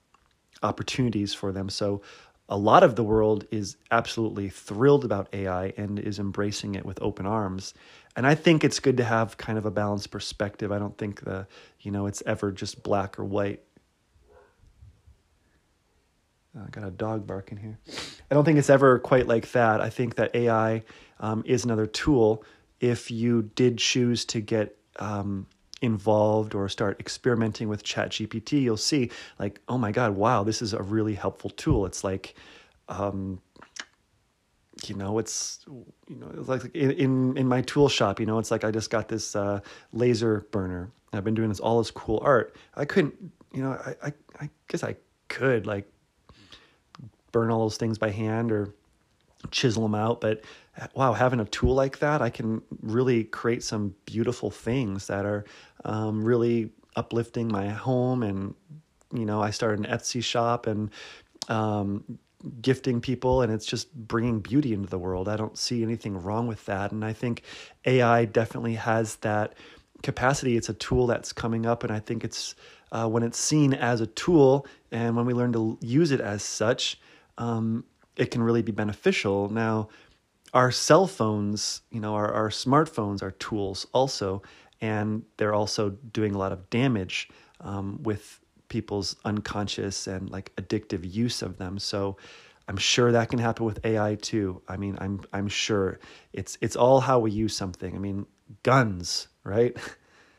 opportunities 0.61 1.33
for 1.33 1.51
them. 1.51 1.69
So 1.69 2.01
a 2.49 2.57
lot 2.57 2.83
of 2.83 2.95
the 2.95 3.03
world 3.03 3.45
is 3.51 3.77
absolutely 3.91 4.49
thrilled 4.49 5.05
about 5.05 5.27
AI 5.33 5.73
and 5.77 5.99
is 5.99 6.19
embracing 6.19 6.75
it 6.75 6.85
with 6.85 7.01
open 7.01 7.25
arms. 7.25 7.73
and 8.15 8.27
I 8.27 8.35
think 8.35 8.63
it's 8.63 8.79
good 8.79 8.97
to 8.97 9.03
have 9.03 9.37
kind 9.37 9.57
of 9.57 9.65
a 9.65 9.71
balanced 9.71 10.11
perspective. 10.11 10.71
I 10.71 10.77
don't 10.77 10.97
think 10.97 11.21
the 11.21 11.47
you 11.79 11.91
know 11.91 12.05
it's 12.05 12.21
ever 12.25 12.51
just 12.51 12.83
black 12.83 13.17
or 13.17 13.25
white. 13.25 13.63
I 16.55 16.69
got 16.69 16.83
a 16.83 16.91
dog 16.91 17.25
barking 17.25 17.57
here. 17.57 17.79
I 18.29 18.36
don't 18.36 18.45
think 18.45 18.60
it's 18.60 18.69
ever 18.69 19.00
quite 19.00 19.27
like 19.27 19.51
that. 19.53 19.81
I 19.81 19.89
think 19.89 20.15
that 20.15 20.36
AI 20.36 20.83
um, 21.19 21.43
is 21.45 21.65
another 21.65 21.88
tool. 21.88 22.43
If 22.79 23.10
you 23.10 23.50
did 23.55 23.77
choose 23.77 24.25
to 24.25 24.39
get 24.39 24.77
um, 25.00 25.48
involved 25.81 26.53
or 26.53 26.69
start 26.69 27.00
experimenting 27.00 27.69
with 27.69 27.83
ChatGPT, 27.83 28.62
you'll 28.62 28.77
see 28.77 29.10
like, 29.39 29.62
oh 29.67 29.77
my 29.77 29.91
God, 29.91 30.15
wow, 30.15 30.43
this 30.43 30.62
is 30.62 30.74
a 30.74 30.81
really 30.81 31.15
helpful 31.15 31.50
tool. 31.50 31.86
It's 31.86 32.03
like, 32.03 32.36
um, 32.88 33.41
you 34.86 34.95
know, 34.95 35.17
it's 35.17 35.65
you 36.07 36.15
know, 36.15 36.31
it's 36.38 36.50
like 36.50 36.75
in, 36.75 37.38
in 37.38 37.48
my 37.48 37.62
tool 37.62 37.89
shop, 37.89 38.19
you 38.19 38.25
know, 38.25 38.38
it's 38.38 38.51
like 38.51 38.63
I 38.63 38.72
just 38.72 38.89
got 38.89 39.07
this 39.07 39.36
uh, 39.36 39.62
laser 39.91 40.48
burner. 40.51 40.91
I've 41.13 41.24
been 41.24 41.36
doing 41.36 41.50
this 41.50 41.60
all 41.60 41.77
this 41.79 41.91
cool 41.91 42.19
art. 42.24 42.55
I 42.75 42.86
couldn't, 42.86 43.15
you 43.53 43.62
know, 43.63 43.72
I, 43.72 44.07
I 44.07 44.13
I 44.41 44.50
guess 44.67 44.83
I 44.83 44.95
could 45.29 45.65
like 45.65 45.92
burn 47.33 47.51
all 47.51 47.59
those 47.59 47.75
things 47.75 47.97
by 47.97 48.11
hand 48.11 48.53
or 48.53 48.73
chisel 49.51 49.83
them 49.83 49.95
out, 49.95 50.21
but 50.21 50.41
wow, 50.95 51.13
having 51.13 51.39
a 51.39 51.45
tool 51.45 51.75
like 51.75 51.99
that, 51.99 52.21
I 52.21 52.29
can 52.29 52.61
really 52.81 53.25
create 53.25 53.63
some 53.63 53.95
beautiful 54.05 54.49
things 54.49 55.07
that 55.07 55.25
are 55.25 55.43
um, 55.85 56.23
really 56.23 56.71
uplifting 56.95 57.47
my 57.47 57.69
home. 57.69 58.23
And, 58.23 58.55
you 59.13 59.25
know, 59.25 59.41
I 59.41 59.51
started 59.51 59.85
an 59.85 59.91
Etsy 59.91 60.23
shop 60.23 60.65
and 60.65 60.89
um, 61.49 62.17
gifting 62.61 63.01
people, 63.01 63.41
and 63.41 63.51
it's 63.51 63.65
just 63.65 63.93
bringing 63.93 64.39
beauty 64.39 64.73
into 64.73 64.89
the 64.89 64.99
world. 64.99 65.27
I 65.27 65.35
don't 65.35 65.57
see 65.57 65.83
anything 65.83 66.21
wrong 66.21 66.47
with 66.47 66.65
that. 66.65 66.91
And 66.91 67.05
I 67.05 67.13
think 67.13 67.43
AI 67.85 68.25
definitely 68.25 68.75
has 68.75 69.17
that 69.17 69.53
capacity. 70.01 70.57
It's 70.57 70.69
a 70.69 70.73
tool 70.73 71.07
that's 71.07 71.31
coming 71.31 71.65
up, 71.65 71.83
and 71.83 71.91
I 71.91 71.99
think 71.99 72.23
it's 72.23 72.55
uh, 72.91 73.07
when 73.07 73.23
it's 73.23 73.39
seen 73.39 73.73
as 73.73 74.01
a 74.01 74.07
tool 74.07 74.67
and 74.91 75.15
when 75.15 75.25
we 75.25 75.33
learn 75.33 75.51
to 75.53 75.77
use 75.81 76.11
it 76.11 76.21
as 76.21 76.43
such, 76.43 76.99
um, 77.37 77.85
it 78.15 78.31
can 78.31 78.43
really 78.43 78.61
be 78.61 78.71
beneficial. 78.71 79.49
Now, 79.49 79.89
our 80.53 80.71
cell 80.71 81.07
phones, 81.07 81.81
you 81.91 81.99
know, 81.99 82.13
our, 82.13 82.31
our 82.31 82.49
smartphones 82.49 83.23
are 83.23 83.31
tools 83.31 83.87
also, 83.93 84.43
and 84.81 85.23
they're 85.37 85.53
also 85.53 85.89
doing 85.89 86.35
a 86.35 86.37
lot 86.37 86.51
of 86.51 86.69
damage 86.69 87.29
um, 87.61 88.01
with 88.03 88.39
people's 88.69 89.15
unconscious 89.25 90.07
and 90.07 90.29
like 90.29 90.55
addictive 90.55 91.11
use 91.11 91.41
of 91.41 91.57
them. 91.57 91.79
So 91.79 92.17
I'm 92.67 92.77
sure 92.77 93.11
that 93.11 93.29
can 93.29 93.39
happen 93.39 93.65
with 93.65 93.85
AI 93.85 94.15
too. 94.15 94.61
I 94.67 94.77
mean, 94.77 94.97
I'm 95.01 95.21
I'm 95.33 95.47
sure 95.47 95.99
it's 96.31 96.57
it's 96.61 96.75
all 96.75 97.01
how 97.01 97.19
we 97.19 97.31
use 97.31 97.55
something. 97.55 97.95
I 97.95 97.99
mean, 97.99 98.25
guns, 98.63 99.27
right? 99.43 99.75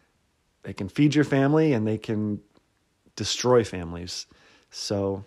they 0.62 0.72
can 0.72 0.88
feed 0.88 1.14
your 1.14 1.24
family 1.24 1.72
and 1.74 1.86
they 1.86 1.98
can 1.98 2.40
destroy 3.16 3.62
families. 3.62 4.26
So 4.70 5.24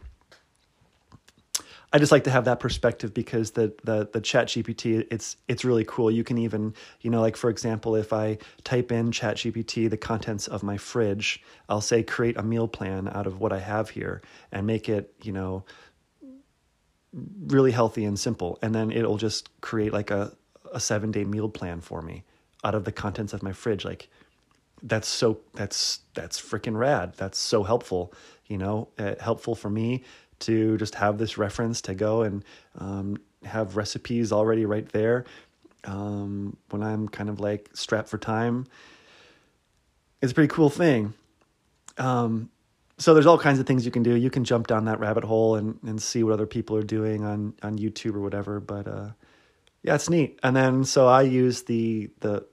I 1.93 1.99
just 1.99 2.11
like 2.11 2.25
to 2.25 2.31
have 2.31 2.45
that 2.45 2.59
perspective 2.59 3.13
because 3.13 3.51
the 3.51 3.73
the 3.83 4.09
the 4.11 4.19
Chat 4.19 4.47
GPT 4.47 5.07
it's 5.09 5.37
it's 5.47 5.63
really 5.63 5.85
cool. 5.85 6.11
You 6.11 6.23
can 6.23 6.37
even 6.37 6.73
you 7.01 7.09
know 7.09 7.21
like 7.21 7.37
for 7.37 7.49
example 7.49 7.95
if 7.95 8.11
I 8.11 8.37
type 8.63 8.91
in 8.91 9.11
Chat 9.11 9.37
GPT 9.37 9.89
the 9.89 9.97
contents 9.97 10.47
of 10.47 10.63
my 10.63 10.77
fridge, 10.77 11.41
I'll 11.69 11.81
say 11.81 12.03
create 12.03 12.37
a 12.37 12.43
meal 12.43 12.67
plan 12.67 13.07
out 13.07 13.25
of 13.25 13.39
what 13.39 13.53
I 13.53 13.59
have 13.59 13.89
here 13.89 14.21
and 14.51 14.67
make 14.67 14.89
it 14.89 15.13
you 15.23 15.31
know 15.31 15.63
really 17.47 17.71
healthy 17.71 18.03
and 18.03 18.19
simple, 18.19 18.59
and 18.61 18.75
then 18.75 18.91
it'll 18.91 19.17
just 19.17 19.49
create 19.61 19.93
like 19.93 20.11
a 20.11 20.33
a 20.73 20.81
seven 20.81 21.11
day 21.11 21.23
meal 21.23 21.47
plan 21.47 21.79
for 21.79 22.01
me 22.01 22.25
out 22.65 22.75
of 22.75 22.83
the 22.83 22.91
contents 22.91 23.31
of 23.31 23.41
my 23.41 23.53
fridge. 23.53 23.85
Like 23.85 24.09
that's 24.83 25.07
so 25.07 25.39
that's 25.53 26.01
that's 26.13 26.39
freaking 26.39 26.77
rad. 26.77 27.13
That's 27.15 27.37
so 27.37 27.63
helpful. 27.63 28.13
You 28.47 28.57
know, 28.57 28.89
uh, 28.97 29.15
helpful 29.19 29.55
for 29.55 29.69
me 29.69 30.03
to 30.39 30.77
just 30.77 30.95
have 30.95 31.17
this 31.17 31.37
reference 31.37 31.81
to 31.81 31.95
go 31.95 32.21
and 32.21 32.43
um, 32.77 33.17
have 33.43 33.77
recipes 33.77 34.31
already 34.31 34.65
right 34.65 34.87
there 34.89 35.25
um, 35.85 36.57
when 36.69 36.83
I'm 36.83 37.07
kind 37.07 37.29
of 37.29 37.39
like 37.39 37.69
strapped 37.73 38.09
for 38.09 38.17
time. 38.17 38.67
It's 40.21 40.31
a 40.31 40.35
pretty 40.35 40.53
cool 40.53 40.69
thing. 40.69 41.13
Um, 41.97 42.49
so 42.97 43.13
there's 43.13 43.25
all 43.27 43.37
kinds 43.37 43.59
of 43.59 43.67
things 43.67 43.85
you 43.85 43.91
can 43.91 44.03
do. 44.03 44.15
You 44.15 44.29
can 44.29 44.43
jump 44.43 44.67
down 44.67 44.85
that 44.85 44.99
rabbit 44.99 45.23
hole 45.23 45.55
and, 45.55 45.79
and 45.85 46.01
see 46.01 46.23
what 46.23 46.33
other 46.33 46.47
people 46.47 46.75
are 46.75 46.83
doing 46.83 47.23
on, 47.23 47.53
on 47.61 47.77
YouTube 47.77 48.15
or 48.15 48.21
whatever. 48.21 48.59
But 48.59 48.87
uh, 48.87 49.09
yeah, 49.83 49.95
it's 49.95 50.09
neat. 50.09 50.39
And 50.43 50.55
then 50.55 50.83
so 50.83 51.07
I 51.07 51.21
use 51.21 51.63
the 51.63 52.09
the 52.21 52.45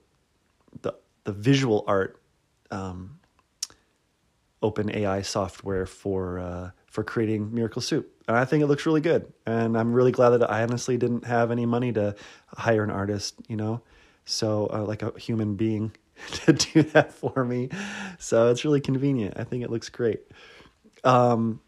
the 0.81 0.95
the 1.23 1.33
visual 1.33 1.83
art 1.87 2.21
um, 2.69 3.19
open 4.61 4.95
AI 4.95 5.21
software 5.21 5.85
for 5.85 6.39
uh, 6.39 6.71
for 6.95 7.03
creating 7.03 7.53
Miracle 7.53 7.81
Soup. 7.81 8.09
And 8.27 8.37
I 8.37 8.45
think 8.45 8.63
it 8.63 8.67
looks 8.67 8.85
really 8.85 9.01
good. 9.01 9.31
And 9.45 9.77
I'm 9.77 9.93
really 9.93 10.13
glad 10.13 10.29
that 10.29 10.49
I 10.49 10.63
honestly 10.63 10.95
didn't 10.95 11.25
have 11.25 11.51
any 11.51 11.65
money 11.65 11.91
to 11.91 12.15
hire 12.47 12.83
an 12.83 12.89
artist, 12.89 13.35
you 13.49 13.57
know, 13.57 13.81
so 14.23 14.69
uh, 14.73 14.83
like 14.83 15.03
a 15.03 15.11
human 15.19 15.55
being 15.55 15.91
to 16.31 16.53
do 16.53 16.83
that 16.83 17.13
for 17.13 17.43
me. 17.43 17.69
So 18.17 18.49
it's 18.49 18.63
really 18.63 18.79
convenient. 18.79 19.37
I 19.37 19.43
think 19.43 19.63
it 19.63 19.69
looks 19.69 19.89
great. 19.89 20.21
Um, 21.03 21.59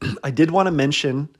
I 0.22 0.30
did 0.30 0.50
want 0.50 0.66
to 0.66 0.72
mention 0.72 1.30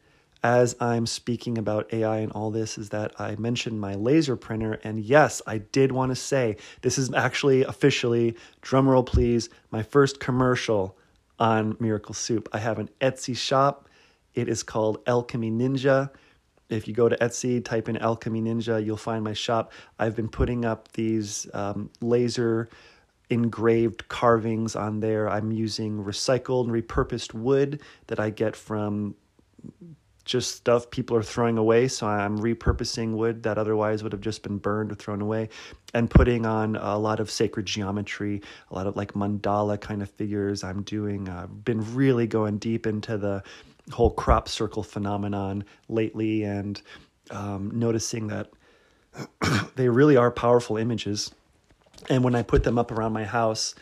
as 0.43 0.75
I'm 0.81 1.07
speaking 1.07 1.59
about 1.59 1.93
AI 1.93 2.19
and 2.19 2.33
all 2.33 2.51
this 2.51 2.79
is 2.79 2.89
that 2.89 3.21
I 3.21 3.37
mentioned 3.37 3.81
my 3.81 3.95
laser 3.95 4.35
printer. 4.35 4.81
And 4.83 4.99
yes, 4.99 5.43
I 5.47 5.59
did 5.59 5.93
want 5.93 6.11
to 6.11 6.17
say 6.17 6.57
this 6.81 6.97
is 6.97 7.13
actually 7.13 7.63
officially, 7.63 8.35
drumroll 8.63 9.05
please, 9.05 9.51
my 9.71 9.83
first 9.83 10.21
commercial 10.21 10.97
on 11.39 11.77
Miracle 11.81 12.15
Soup. 12.15 12.49
I 12.53 12.59
have 12.59 12.79
an 12.79 12.91
Etsy 13.01 13.37
shop. 13.37 13.89
It 14.35 14.49
is 14.49 14.63
called 14.63 14.99
Alchemy 15.07 15.51
Ninja. 15.51 16.11
If 16.69 16.89
you 16.89 16.95
go 16.95 17.09
to 17.09 17.17
Etsy, 17.17 17.63
type 17.63 17.89
in 17.89 17.97
Alchemy 17.99 18.41
Ninja, 18.43 18.85
you'll 18.85 18.97
find 18.97 19.23
my 19.23 19.35
shop. 19.35 19.73
I've 19.99 20.17
been 20.17 20.29
putting 20.29 20.65
up 20.65 20.91
these 20.93 21.47
um, 21.53 21.91
laser 22.01 22.71
engraved 23.29 24.09
carvings 24.09 24.77
on 24.77 25.01
there. 25.01 25.29
I'm 25.29 25.53
using 25.53 26.05
recycled 26.05 26.65
and 26.65 26.73
repurposed 26.73 27.35
wood 27.35 27.81
that 28.07 28.21
I 28.21 28.31
get 28.31 28.57
from 28.57 29.15
just 30.25 30.57
stuff 30.57 30.91
people 30.91 31.17
are 31.17 31.23
throwing 31.23 31.59
away. 31.59 31.89
So 31.89 32.07
I'm 32.07 32.39
repurposing 32.39 33.15
wood 33.15 33.43
that 33.43 33.59
otherwise 33.59 34.03
would 34.03 34.13
have 34.13 34.21
just 34.21 34.43
been 34.43 34.59
burned 34.59 34.93
or 34.93 34.95
thrown 34.95 35.21
away 35.21 35.49
and 35.95 36.09
putting 36.09 36.47
on 36.47 36.77
a 36.77 36.99
lot 36.99 37.21
of 37.21 37.31
sacred 37.31 37.67
geometry, 37.67 38.43
a 38.71 38.75
lot 38.75 38.87
of 38.87 38.97
like 38.97 39.15
mandala 39.15 39.81
kind 39.81 40.03
of 40.03 40.11
figures. 40.11 40.63
I'm 40.63 40.83
doing, 40.83 41.29
I've 41.29 41.45
uh, 41.45 41.47
been 41.47 41.95
really 41.95 42.27
going 42.27 42.59
deep 42.59 42.87
into 42.87 43.19
the 43.19 43.43
whole 43.91 44.11
crop 44.11 44.49
circle 44.49 44.83
phenomenon 44.83 45.65
lately 45.89 46.45
and 46.45 46.81
um, 47.31 47.71
noticing 47.75 48.29
that 48.29 48.51
they 49.77 49.89
really 49.89 50.17
are 50.17 50.31
powerful 50.31 50.77
images. 50.77 51.33
And 52.09 52.25
when 52.25 52.35
I 52.35 52.43
put 52.43 52.65
them 52.65 52.79
up 52.79 52.91
around 52.91 53.13
my 53.13 53.25
house, 53.25 53.75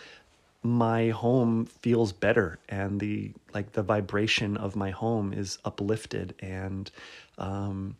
my 0.63 1.09
home 1.09 1.65
feels 1.65 2.13
better 2.13 2.59
and 2.69 3.01
the 3.01 3.33
like 3.55 3.73
the 3.73 3.83
vibration 3.83 4.57
of 4.59 4.77
my 4.77 4.91
home 4.91 5.33
is 5.33 5.59
uplifted 5.65 6.35
and 6.41 6.91
um, 7.39 7.97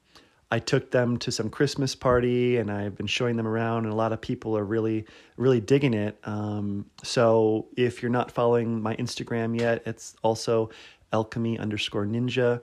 I 0.51 0.59
took 0.59 0.91
them 0.91 1.17
to 1.19 1.33
some 1.33 1.49
Christmas 1.49 1.95
party 1.95 2.59
and 2.59 2.71
I've 2.71 2.97
been 2.97 3.07
showing 3.07 3.37
them 3.37 3.47
around 3.47 3.85
and 3.85 3.93
a 3.93 3.97
lot 3.97 4.13
of 4.13 4.21
people 4.21 4.57
are 4.59 4.65
really 4.65 5.07
really 5.37 5.61
digging 5.61 5.95
it. 5.95 6.19
Um, 6.25 6.85
so 7.03 7.67
if 7.77 8.03
you're 8.03 8.11
not 8.11 8.31
following 8.31 8.83
my 8.83 8.95
Instagram 8.97 9.59
yet, 9.59 9.83
it's 9.87 10.17
also 10.23 10.71
alchemy 11.13 11.59
underscore 11.59 12.05
ninja. 12.05 12.61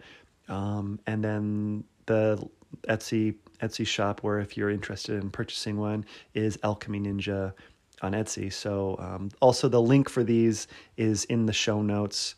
Um, 0.47 0.99
and 1.07 1.23
then 1.23 1.83
the 2.05 2.47
Etsy 2.87 3.35
Etsy 3.61 3.87
shop 3.87 4.21
where 4.21 4.39
if 4.39 4.55
you're 4.55 4.69
interested 4.69 5.21
in 5.21 5.31
purchasing 5.31 5.77
one 5.77 6.05
is 6.35 6.59
alchemy 6.61 6.99
ninja 6.99 7.53
on 8.01 8.13
Etsy. 8.13 8.51
So 8.51 8.95
um, 8.99 9.29
also 9.41 9.67
the 9.67 9.81
link 9.81 10.09
for 10.09 10.23
these 10.23 10.67
is 10.97 11.25
in 11.25 11.45
the 11.45 11.53
show 11.53 11.81
notes. 11.81 12.35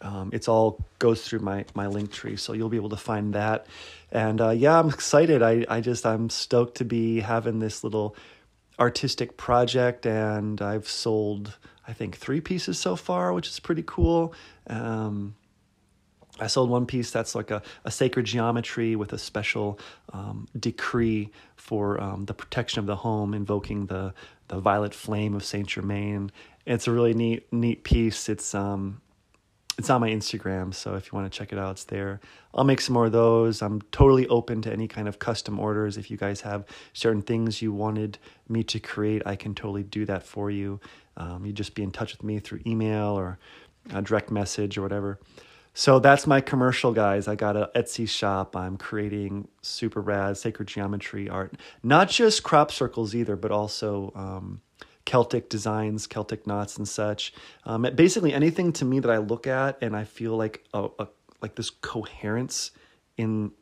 Um, 0.00 0.30
it's 0.32 0.48
all 0.48 0.84
goes 0.98 1.22
through 1.22 1.40
my 1.40 1.64
my 1.74 1.86
link 1.86 2.12
tree, 2.12 2.36
so 2.36 2.52
you'll 2.52 2.68
be 2.68 2.76
able 2.76 2.90
to 2.90 2.96
find 2.96 3.34
that. 3.34 3.66
And 4.12 4.40
uh, 4.40 4.50
yeah, 4.50 4.78
I'm 4.78 4.88
excited. 4.98 5.42
I 5.42 5.64
I 5.68 5.80
just 5.80 6.06
I'm 6.06 6.30
stoked 6.30 6.76
to 6.76 6.84
be 6.84 7.20
having 7.20 7.58
this 7.58 7.82
little 7.82 8.14
artistic 8.78 9.36
project, 9.36 10.06
and 10.06 10.62
I've 10.62 10.88
sold 10.88 11.58
I 11.86 11.92
think 11.92 12.16
three 12.16 12.40
pieces 12.40 12.78
so 12.78 12.96
far, 12.96 13.32
which 13.32 13.48
is 13.48 13.58
pretty 13.58 13.84
cool. 13.84 14.34
Um, 14.68 15.34
I 16.40 16.46
sold 16.46 16.70
one 16.70 16.86
piece 16.86 17.10
that's 17.10 17.34
like 17.34 17.50
a, 17.50 17.62
a 17.84 17.90
sacred 17.90 18.26
geometry 18.26 18.96
with 18.96 19.12
a 19.12 19.18
special 19.18 19.78
um, 20.12 20.48
decree 20.58 21.30
for 21.56 22.00
um, 22.00 22.26
the 22.26 22.34
protection 22.34 22.80
of 22.80 22.86
the 22.86 22.96
home, 22.96 23.34
invoking 23.34 23.86
the 23.86 24.14
the 24.48 24.58
violet 24.58 24.94
flame 24.94 25.34
of 25.34 25.44
Saint 25.44 25.68
Germain. 25.68 26.30
It's 26.66 26.86
a 26.86 26.92
really 26.92 27.14
neat 27.14 27.52
neat 27.52 27.84
piece. 27.84 28.28
It's 28.28 28.54
um, 28.54 29.00
it's 29.78 29.90
on 29.90 30.00
my 30.00 30.10
Instagram, 30.10 30.74
so 30.74 30.96
if 30.96 31.06
you 31.06 31.16
want 31.16 31.30
to 31.30 31.38
check 31.38 31.52
it 31.52 31.58
out, 31.58 31.72
it's 31.72 31.84
there. 31.84 32.20
I'll 32.52 32.64
make 32.64 32.80
some 32.80 32.94
more 32.94 33.06
of 33.06 33.12
those. 33.12 33.62
I'm 33.62 33.80
totally 33.92 34.26
open 34.26 34.60
to 34.62 34.72
any 34.72 34.88
kind 34.88 35.06
of 35.06 35.20
custom 35.20 35.60
orders. 35.60 35.96
If 35.96 36.10
you 36.10 36.16
guys 36.16 36.40
have 36.40 36.64
certain 36.94 37.22
things 37.22 37.62
you 37.62 37.72
wanted 37.72 38.18
me 38.48 38.64
to 38.64 38.80
create, 38.80 39.22
I 39.24 39.36
can 39.36 39.54
totally 39.54 39.84
do 39.84 40.04
that 40.06 40.24
for 40.24 40.50
you. 40.50 40.80
Um, 41.16 41.46
you 41.46 41.52
just 41.52 41.74
be 41.76 41.84
in 41.84 41.92
touch 41.92 42.12
with 42.12 42.24
me 42.24 42.40
through 42.40 42.60
email 42.66 43.16
or 43.16 43.38
a 43.94 44.02
direct 44.02 44.32
message 44.32 44.76
or 44.76 44.82
whatever. 44.82 45.20
So 45.78 46.00
that's 46.00 46.26
my 46.26 46.40
commercial, 46.40 46.92
guys. 46.92 47.28
I 47.28 47.36
got 47.36 47.56
an 47.56 47.66
Etsy 47.76 48.08
shop. 48.08 48.56
I'm 48.56 48.76
creating 48.76 49.46
super 49.62 50.00
rad 50.00 50.36
sacred 50.36 50.66
geometry 50.66 51.28
art, 51.28 51.54
not 51.84 52.08
just 52.08 52.42
crop 52.42 52.72
circles 52.72 53.14
either, 53.14 53.36
but 53.36 53.52
also 53.52 54.10
um, 54.16 54.60
Celtic 55.04 55.48
designs, 55.48 56.08
Celtic 56.08 56.48
knots, 56.48 56.78
and 56.78 56.88
such. 56.88 57.32
Um, 57.64 57.82
basically, 57.94 58.34
anything 58.34 58.72
to 58.72 58.84
me 58.84 58.98
that 58.98 59.08
I 59.08 59.18
look 59.18 59.46
at 59.46 59.78
and 59.80 59.94
I 59.94 60.02
feel 60.02 60.36
like 60.36 60.64
a, 60.74 60.88
a 60.98 61.06
like 61.42 61.54
this 61.54 61.70
coherence 61.70 62.72
in 63.16 63.52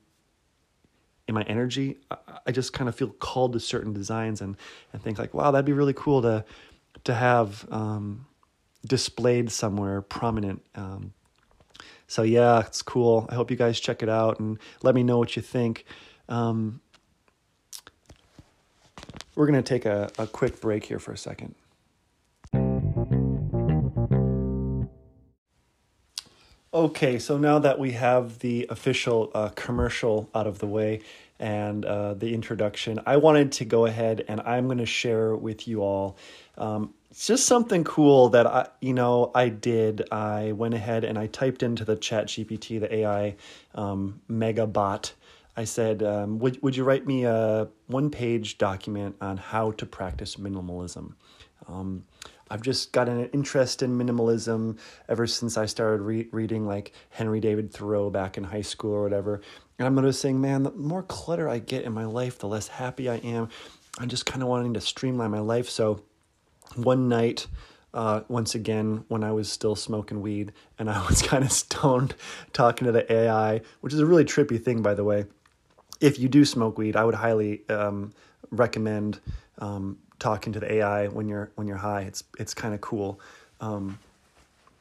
in 1.28 1.34
my 1.34 1.42
energy, 1.42 1.98
I, 2.10 2.16
I 2.46 2.50
just 2.50 2.72
kind 2.72 2.88
of 2.88 2.94
feel 2.94 3.10
called 3.10 3.52
to 3.52 3.60
certain 3.60 3.92
designs 3.92 4.40
and 4.40 4.56
and 4.94 5.02
think 5.02 5.18
like, 5.18 5.34
wow, 5.34 5.50
that'd 5.50 5.66
be 5.66 5.74
really 5.74 5.92
cool 5.92 6.22
to 6.22 6.46
to 7.04 7.12
have 7.14 7.70
um, 7.70 8.24
displayed 8.86 9.52
somewhere 9.52 10.00
prominent. 10.00 10.62
So 12.06 12.22
yeah, 12.22 12.60
it's 12.60 12.82
cool. 12.82 13.26
I 13.30 13.34
hope 13.34 13.50
you 13.50 13.56
guys 13.56 13.80
check 13.80 14.02
it 14.02 14.08
out 14.08 14.38
and 14.38 14.58
let 14.82 14.94
me 14.94 15.02
know 15.02 15.18
what 15.18 15.36
you 15.36 15.42
think. 15.42 15.84
Um, 16.28 16.80
we're 19.34 19.46
going 19.46 19.62
to 19.62 19.68
take 19.68 19.84
a, 19.84 20.10
a 20.18 20.26
quick 20.26 20.60
break 20.60 20.84
here 20.84 20.98
for 20.98 21.12
a 21.12 21.18
second. 21.18 21.54
Okay, 26.76 27.18
so 27.18 27.38
now 27.38 27.58
that 27.58 27.78
we 27.78 27.92
have 27.92 28.40
the 28.40 28.66
official 28.68 29.30
uh, 29.34 29.48
commercial 29.50 30.28
out 30.34 30.46
of 30.46 30.58
the 30.58 30.66
way 30.66 31.00
and 31.38 31.86
uh, 31.86 32.12
the 32.12 32.34
introduction, 32.34 33.00
I 33.06 33.16
wanted 33.16 33.52
to 33.52 33.64
go 33.64 33.86
ahead 33.86 34.24
and 34.28 34.42
I'm 34.42 34.66
going 34.66 34.78
to 34.78 34.86
share 34.86 35.34
with 35.34 35.66
you 35.66 35.82
all. 35.82 36.18
Um, 36.58 36.92
it's 37.10 37.26
just 37.26 37.46
something 37.46 37.84
cool 37.84 38.30
that 38.30 38.46
I, 38.46 38.68
you 38.80 38.92
know, 38.92 39.30
I 39.34 39.48
did. 39.48 40.06
I 40.12 40.52
went 40.52 40.74
ahead 40.74 41.04
and 41.04 41.18
I 41.18 41.26
typed 41.26 41.62
into 41.62 41.84
the 41.84 41.96
Chat 41.96 42.26
GPT, 42.26 42.80
the 42.80 42.94
AI 42.94 43.36
um, 43.74 44.20
mega 44.28 44.66
bot, 44.66 45.12
I 45.56 45.64
said, 45.64 46.02
um, 46.02 46.38
would, 46.40 46.62
would 46.62 46.76
you 46.76 46.84
write 46.84 47.06
me 47.06 47.24
a 47.24 47.68
one 47.86 48.10
page 48.10 48.58
document 48.58 49.16
on 49.22 49.38
how 49.38 49.70
to 49.72 49.86
practice 49.86 50.36
minimalism? 50.36 51.14
Um, 51.66 52.04
I've 52.50 52.62
just 52.62 52.92
got 52.92 53.08
an 53.08 53.24
interest 53.30 53.82
in 53.82 53.98
minimalism 53.98 54.78
ever 55.08 55.26
since 55.26 55.56
I 55.56 55.66
started 55.66 56.02
re- 56.02 56.28
reading 56.30 56.66
like 56.66 56.92
Henry 57.08 57.40
David 57.40 57.72
Thoreau 57.72 58.10
back 58.10 58.36
in 58.36 58.44
high 58.44 58.60
school 58.60 58.92
or 58.92 59.02
whatever. 59.02 59.40
And 59.78 59.86
I'm 59.86 59.94
noticing, 59.94 60.40
man, 60.40 60.62
the 60.62 60.72
more 60.72 61.02
clutter 61.02 61.48
I 61.48 61.58
get 61.58 61.84
in 61.84 61.92
my 61.92 62.04
life, 62.04 62.38
the 62.38 62.48
less 62.48 62.68
happy 62.68 63.08
I 63.08 63.16
am. 63.16 63.48
I'm 63.98 64.08
just 64.08 64.26
kind 64.26 64.42
of 64.42 64.48
wanting 64.48 64.74
to 64.74 64.80
streamline 64.80 65.30
my 65.30 65.40
life. 65.40 65.70
So 65.70 66.02
one 66.74 67.08
night, 67.08 67.46
uh, 67.94 68.22
once 68.28 68.54
again, 68.54 69.04
when 69.08 69.24
I 69.24 69.32
was 69.32 69.50
still 69.50 69.76
smoking 69.76 70.20
weed 70.20 70.52
and 70.78 70.90
I 70.90 71.04
was 71.08 71.22
kind 71.22 71.44
of 71.44 71.52
stoned 71.52 72.14
talking 72.52 72.86
to 72.86 72.92
the 72.92 73.10
AI, 73.12 73.60
which 73.80 73.92
is 73.92 74.00
a 74.00 74.06
really 74.06 74.24
trippy 74.24 74.62
thing, 74.62 74.82
by 74.82 74.94
the 74.94 75.04
way 75.04 75.26
if 76.00 76.18
you 76.18 76.28
do 76.28 76.44
smoke 76.44 76.78
weed, 76.78 76.96
I 76.96 77.04
would 77.04 77.14
highly 77.14 77.62
um, 77.68 78.12
recommend 78.50 79.20
um, 79.58 79.98
talking 80.18 80.52
to 80.52 80.60
the 80.60 80.72
AI 80.74 81.08
when 81.08 81.28
you're 81.28 81.50
when 81.54 81.66
you're 81.66 81.76
high. 81.78 82.02
It's 82.02 82.24
it's 82.38 82.54
kind 82.54 82.74
of 82.74 82.80
cool. 82.80 83.20
Um, 83.60 83.98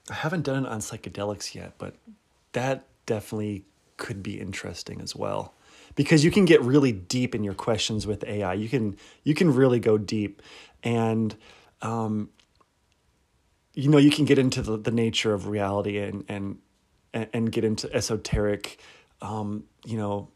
I 0.09 0.15
haven't 0.15 0.43
done 0.43 0.65
it 0.65 0.69
on 0.69 0.79
psychedelics 0.79 1.55
yet, 1.55 1.73
but 1.77 1.95
that 2.51 2.85
definitely 3.05 3.65
could 3.97 4.21
be 4.21 4.39
interesting 4.39 5.01
as 5.01 5.15
well 5.15 5.53
because 5.95 6.23
you 6.23 6.31
can 6.31 6.45
get 6.45 6.61
really 6.61 6.91
deep 6.91 7.33
in 7.33 7.43
your 7.43 7.53
questions 7.53 8.05
with 8.05 8.23
AI. 8.25 8.53
You 8.53 8.69
can 8.69 8.97
you 9.23 9.33
can 9.33 9.53
really 9.53 9.79
go 9.79 9.97
deep, 9.97 10.41
and 10.83 11.35
um, 11.85 12.29
you 13.73 13.89
know 13.89 13.97
you 13.97 14.09
can 14.09 14.25
get 14.25 14.39
into 14.39 14.61
the, 14.61 14.77
the 14.77 14.91
nature 14.91 15.33
of 15.33 15.47
reality 15.47 15.97
and 15.99 16.25
and 16.27 16.57
and 17.13 17.51
get 17.51 17.63
into 17.63 17.93
esoteric, 17.93 18.79
um, 19.21 19.63
you 19.85 19.97
know, 19.97 20.29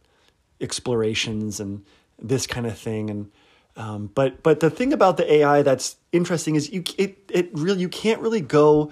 explorations 0.61 1.59
and 1.59 1.83
this 2.21 2.47
kind 2.47 2.65
of 2.65 2.77
thing 2.77 3.09
and 3.09 3.31
um, 3.75 4.09
but 4.13 4.43
but 4.43 4.59
the 4.59 4.69
thing 4.69 4.91
about 4.91 5.17
the 5.17 5.31
AI 5.31 5.61
that's 5.61 5.95
interesting 6.11 6.55
is 6.55 6.69
you 6.69 6.83
it 6.97 7.17
it 7.29 7.49
really 7.53 7.79
you 7.79 7.87
can't 7.89 8.19
really 8.19 8.41
go. 8.41 8.91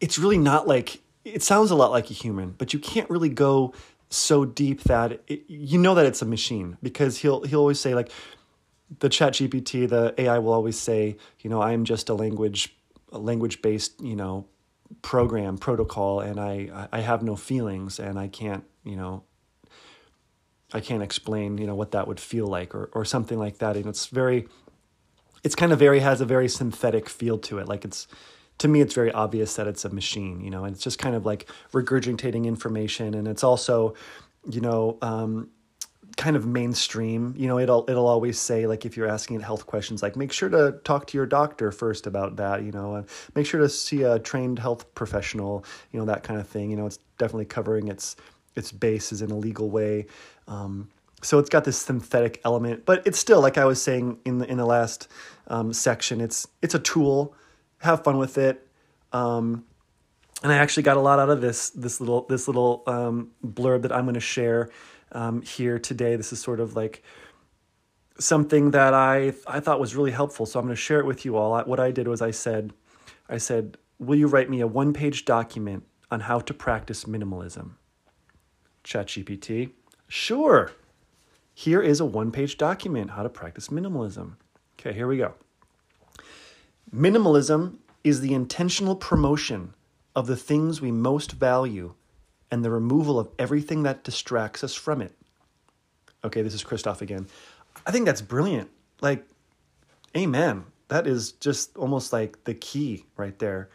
It's 0.00 0.18
really 0.18 0.38
not 0.38 0.66
like 0.66 1.02
it 1.24 1.42
sounds 1.42 1.70
a 1.70 1.74
lot 1.74 1.90
like 1.90 2.10
a 2.10 2.14
human, 2.14 2.50
but 2.56 2.72
you 2.72 2.78
can't 2.78 3.08
really 3.10 3.28
go 3.28 3.74
so 4.08 4.46
deep 4.46 4.84
that 4.84 5.20
it, 5.26 5.44
you 5.46 5.78
know 5.78 5.94
that 5.94 6.06
it's 6.06 6.22
a 6.22 6.24
machine 6.24 6.78
because 6.82 7.18
he'll 7.18 7.42
he'll 7.42 7.60
always 7.60 7.80
say 7.80 7.94
like 7.94 8.10
the 8.98 9.08
chat 9.08 9.32
gpt 9.34 9.88
the 9.88 10.14
ai 10.18 10.38
will 10.38 10.52
always 10.52 10.78
say 10.78 11.16
you 11.40 11.50
know 11.50 11.60
i'm 11.62 11.84
just 11.84 12.08
a 12.08 12.14
language 12.14 12.76
a 13.12 13.18
language 13.18 13.62
based 13.62 14.00
you 14.00 14.16
know 14.16 14.46
program 15.02 15.56
protocol 15.58 16.20
and 16.20 16.38
i 16.38 16.88
i 16.92 17.00
have 17.00 17.22
no 17.22 17.34
feelings 17.34 17.98
and 17.98 18.18
i 18.18 18.28
can't 18.28 18.64
you 18.84 18.96
know 18.96 19.24
I 20.74 20.80
can't 20.80 21.04
explain, 21.04 21.56
you 21.56 21.68
know, 21.68 21.76
what 21.76 21.92
that 21.92 22.08
would 22.08 22.18
feel 22.18 22.48
like 22.48 22.74
or, 22.74 22.90
or 22.92 23.04
something 23.04 23.38
like 23.38 23.58
that. 23.58 23.76
And 23.76 23.86
it's 23.86 24.06
very, 24.06 24.48
it's 25.44 25.54
kind 25.54 25.72
of 25.72 25.78
very, 25.78 26.00
has 26.00 26.20
a 26.20 26.24
very 26.24 26.48
synthetic 26.48 27.08
feel 27.08 27.38
to 27.38 27.58
it. 27.58 27.68
Like 27.68 27.84
it's, 27.84 28.08
to 28.58 28.66
me, 28.66 28.80
it's 28.80 28.92
very 28.92 29.12
obvious 29.12 29.54
that 29.54 29.68
it's 29.68 29.84
a 29.84 29.90
machine, 29.90 30.40
you 30.40 30.50
know, 30.50 30.64
and 30.64 30.74
it's 30.74 30.82
just 30.82 30.98
kind 30.98 31.14
of 31.14 31.24
like 31.24 31.48
regurgitating 31.72 32.44
information. 32.44 33.14
And 33.14 33.28
it's 33.28 33.44
also, 33.44 33.94
you 34.50 34.60
know, 34.60 34.98
um, 35.00 35.48
kind 36.16 36.36
of 36.36 36.46
mainstream. 36.46 37.34
You 37.36 37.48
know, 37.48 37.58
it'll 37.58 37.84
it'll 37.88 38.06
always 38.06 38.38
say 38.38 38.66
like 38.66 38.84
if 38.84 38.96
you're 38.96 39.08
asking 39.08 39.40
health 39.40 39.66
questions, 39.66 40.02
like 40.02 40.16
make 40.16 40.32
sure 40.32 40.48
to 40.48 40.78
talk 40.84 41.06
to 41.08 41.16
your 41.16 41.26
doctor 41.26 41.72
first 41.72 42.06
about 42.06 42.36
that. 42.36 42.62
You 42.62 42.72
know, 42.72 42.94
and 42.94 43.06
make 43.34 43.46
sure 43.46 43.60
to 43.60 43.68
see 43.68 44.02
a 44.02 44.18
trained 44.18 44.58
health 44.58 44.94
professional. 44.94 45.64
You 45.92 46.00
know, 46.00 46.06
that 46.06 46.22
kind 46.22 46.40
of 46.40 46.48
thing. 46.48 46.70
You 46.70 46.76
know, 46.76 46.86
it's 46.86 46.98
definitely 47.18 47.46
covering 47.46 47.88
its 47.88 48.16
its 48.56 48.72
bases 48.72 49.22
in 49.22 49.30
a 49.30 49.36
legal 49.36 49.70
way. 49.70 50.06
Um, 50.46 50.88
so 51.22 51.38
it's 51.38 51.48
got 51.48 51.64
this 51.64 51.78
synthetic 51.78 52.40
element, 52.44 52.84
but 52.84 53.06
it's 53.06 53.18
still 53.18 53.40
like 53.40 53.56
I 53.56 53.64
was 53.64 53.80
saying 53.80 54.18
in 54.24 54.38
the 54.38 54.50
in 54.50 54.58
the 54.58 54.66
last 54.66 55.08
um, 55.48 55.72
section. 55.72 56.20
It's 56.20 56.46
it's 56.62 56.74
a 56.74 56.78
tool. 56.78 57.34
Have 57.78 58.04
fun 58.04 58.18
with 58.18 58.38
it. 58.38 58.66
Um, 59.12 59.64
and 60.42 60.52
I 60.52 60.56
actually 60.56 60.82
got 60.82 60.96
a 60.96 61.00
lot 61.00 61.18
out 61.18 61.30
of 61.30 61.40
this 61.40 61.70
this 61.70 62.00
little 62.00 62.26
this 62.28 62.46
little 62.46 62.82
um, 62.86 63.30
blurb 63.44 63.82
that 63.82 63.92
I'm 63.92 64.04
going 64.04 64.14
to 64.14 64.20
share 64.20 64.70
um, 65.14 65.42
here 65.42 65.78
today. 65.78 66.16
This 66.16 66.32
is 66.32 66.40
sort 66.40 66.60
of 66.60 66.76
like 66.76 67.02
something 68.18 68.72
that 68.72 68.94
I 68.94 69.34
I 69.46 69.60
thought 69.60 69.80
was 69.80 69.96
really 69.96 70.10
helpful. 70.10 70.46
So 70.46 70.58
I'm 70.58 70.66
going 70.66 70.74
to 70.74 70.80
share 70.80 71.00
it 71.00 71.06
with 71.06 71.24
you 71.24 71.36
all. 71.36 71.58
What 71.62 71.80
I 71.80 71.90
did 71.90 72.08
was 72.08 72.20
I 72.20 72.30
said 72.30 72.72
I 73.28 73.38
said, 73.38 73.78
"Will 73.98 74.16
you 74.16 74.26
write 74.26 74.50
me 74.50 74.60
a 74.60 74.66
one 74.66 74.92
page 74.92 75.24
document 75.24 75.84
on 76.10 76.20
how 76.20 76.40
to 76.40 76.54
practice 76.54 77.04
minimalism?" 77.04 77.72
ChatGPT. 78.84 79.70
Sure. 80.08 80.72
Here 81.54 81.80
is 81.80 82.00
a 82.00 82.04
one 82.04 82.30
page 82.32 82.58
document 82.58 83.12
how 83.12 83.22
to 83.22 83.28
practice 83.28 83.68
minimalism. 83.68 84.36
Okay, 84.78 84.92
here 84.92 85.06
we 85.06 85.16
go. 85.18 85.34
Minimalism 86.94 87.78
is 88.02 88.20
the 88.20 88.34
intentional 88.34 88.96
promotion 88.96 89.72
of 90.14 90.26
the 90.26 90.36
things 90.36 90.80
we 90.80 90.92
most 90.92 91.32
value 91.32 91.94
and 92.54 92.64
the 92.64 92.70
removal 92.70 93.18
of 93.18 93.28
everything 93.36 93.82
that 93.82 94.04
distracts 94.04 94.62
us 94.62 94.76
from 94.76 95.02
it. 95.02 95.12
Okay, 96.22 96.40
this 96.40 96.54
is 96.54 96.62
Christoph 96.62 97.02
again. 97.02 97.26
I 97.84 97.90
think 97.90 98.06
that's 98.06 98.22
brilliant. 98.22 98.70
Like, 99.00 99.26
amen. 100.16 100.62
That 100.86 101.08
is 101.08 101.32
just 101.32 101.76
almost 101.76 102.12
like 102.12 102.44
the 102.44 102.54
key 102.54 103.06
right 103.16 103.36
there. 103.40 103.70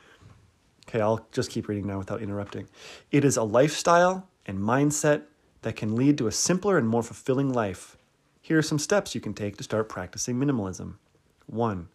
Okay, 0.88 1.02
I'll 1.02 1.28
just 1.34 1.52
keep 1.52 1.68
reading 1.68 1.88
now 1.88 1.98
without 1.98 2.22
interrupting. 2.22 2.70
It 3.12 3.26
is 3.26 3.36
a 3.36 3.44
lifestyle 3.44 4.30
and 4.46 4.58
mindset 4.58 5.24
that 5.63 5.76
can 5.76 5.98
lead 5.98 6.18
to 6.20 6.28
a 6.28 6.32
simpler 6.32 6.78
and 6.78 6.88
more 6.88 7.04
fulfilling 7.04 7.52
life. 7.52 7.98
Here 8.39 8.58
are 8.58 8.62
some 8.62 8.80
steps 8.80 9.13
you 9.13 9.20
can 9.20 9.34
take 9.34 9.58
to 9.58 9.63
start 9.65 9.89
practicing 9.89 10.38
minimalism. 10.38 10.94
1. 11.48 11.89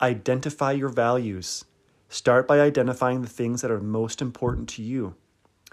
Identify 0.00 0.72
your 0.72 0.88
values. 0.88 1.66
Start 2.08 2.48
by 2.48 2.60
identifying 2.60 3.20
the 3.20 3.28
things 3.28 3.60
that 3.60 3.70
are 3.70 3.82
most 3.82 4.22
important 4.22 4.70
to 4.70 4.82
you. 4.82 5.14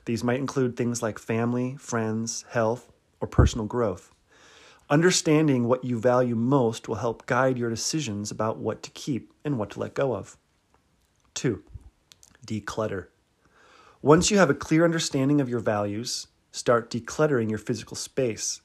These 0.06 0.24
might 0.24 0.40
include 0.40 0.78
things 0.78 1.02
like 1.02 1.20
family, 1.20 1.76
friends, 1.78 2.46
health, 2.50 2.92
or 3.20 3.28
personal 3.28 3.66
growth. 3.66 4.12
Understanding 4.90 5.68
what 5.68 5.84
you 5.84 6.00
value 6.00 6.36
most 6.36 6.88
will 6.88 6.96
help 6.96 7.26
guide 7.26 7.58
your 7.58 7.72
decisions 7.72 8.30
about 8.30 8.58
what 8.58 8.84
to 8.84 8.92
keep 8.92 9.34
and 9.44 9.58
what 9.58 9.72
to 9.72 9.80
let 9.80 9.96
go 9.96 10.16
of. 10.16 10.38
2. 11.34 11.64
Declutter. 12.46 13.08
Once 14.04 14.30
you 14.30 14.38
have 14.38 14.52
a 14.52 14.56
clear 14.56 14.86
understanding 14.86 15.42
of 15.42 15.50
your 15.50 15.60
values, 15.60 16.28
start 16.52 16.92
decluttering 16.92 17.50
your 17.50 17.58
physical 17.58 17.98
space. 17.98 18.62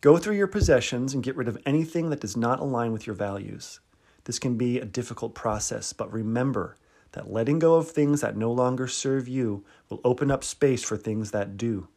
Go 0.00 0.16
through 0.16 0.36
your 0.36 0.46
possessions 0.46 1.12
and 1.12 1.22
get 1.22 1.36
rid 1.36 1.48
of 1.48 1.58
anything 1.66 2.08
that 2.08 2.20
does 2.20 2.38
not 2.38 2.58
align 2.58 2.90
with 2.90 3.06
your 3.06 3.14
values. 3.14 3.80
This 4.24 4.38
can 4.38 4.56
be 4.56 4.78
a 4.78 4.86
difficult 4.86 5.34
process, 5.34 5.92
but 5.92 6.10
remember 6.10 6.76
that 7.12 7.30
letting 7.30 7.58
go 7.58 7.74
of 7.74 7.90
things 7.90 8.20
that 8.20 8.36
no 8.36 8.52
longer 8.52 8.86
serve 8.86 9.26
you 9.28 9.64
will 9.88 10.00
open 10.04 10.30
up 10.30 10.44
space 10.44 10.82
for 10.82 10.96
things 10.96 11.32
that 11.32 11.56
do. 11.56 11.88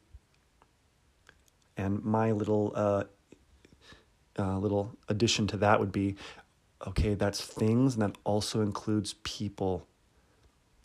And 1.78 2.04
my 2.04 2.32
little 2.32 2.72
uh, 2.76 3.04
uh, 4.38 4.58
little 4.58 4.96
addition 5.10 5.48
to 5.48 5.58
that 5.58 5.80
would 5.80 5.92
be 5.92 6.16
okay, 6.88 7.14
that's 7.14 7.42
things, 7.42 7.94
and 7.94 8.04
that 8.04 8.18
also 8.24 8.62
includes 8.62 9.16
people. 9.24 9.88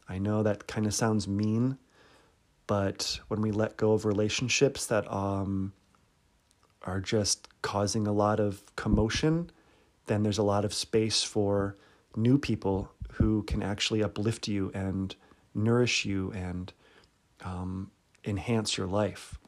I 0.09 0.19
know 0.19 0.43
that 0.43 0.67
kind 0.67 0.87
of 0.87 0.95
sounds 0.95 1.27
mean, 1.27 1.77
but 2.67 3.19
when 3.29 3.43
we 3.43 3.51
let 3.51 3.77
go 3.77 3.93
of 3.93 4.05
relationships 4.05 4.87
that 4.87 5.11
um, 5.13 5.73
are 6.83 7.01
just 7.01 7.49
causing 7.63 8.07
a 8.07 8.13
lot 8.13 8.39
of 8.39 8.63
commotion, 8.77 9.51
then 10.07 10.23
there's 10.23 10.39
a 10.39 10.43
lot 10.43 10.65
of 10.65 10.73
space 10.73 11.23
for 11.23 11.77
new 12.17 12.39
people 12.39 12.91
who 13.19 13.43
can 13.43 13.63
actually 13.63 14.03
uplift 14.03 14.47
you 14.47 14.71
and 14.75 15.15
nourish 15.53 16.05
you 16.05 16.33
and 16.33 16.73
um, 17.45 17.91
enhance 18.25 18.77
your 18.77 18.87
life. 18.87 19.39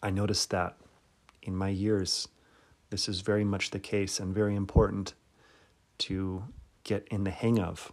I 0.00 0.10
noticed 0.10 0.50
that 0.50 0.76
in 1.42 1.56
my 1.56 1.70
years. 1.70 2.28
This 2.90 3.08
is 3.08 3.20
very 3.20 3.44
much 3.44 3.70
the 3.70 3.80
case 3.80 4.20
and 4.20 4.32
very 4.32 4.54
important 4.54 5.14
to 5.98 6.44
get 6.84 7.06
in 7.10 7.24
the 7.24 7.30
hang 7.30 7.58
of. 7.58 7.92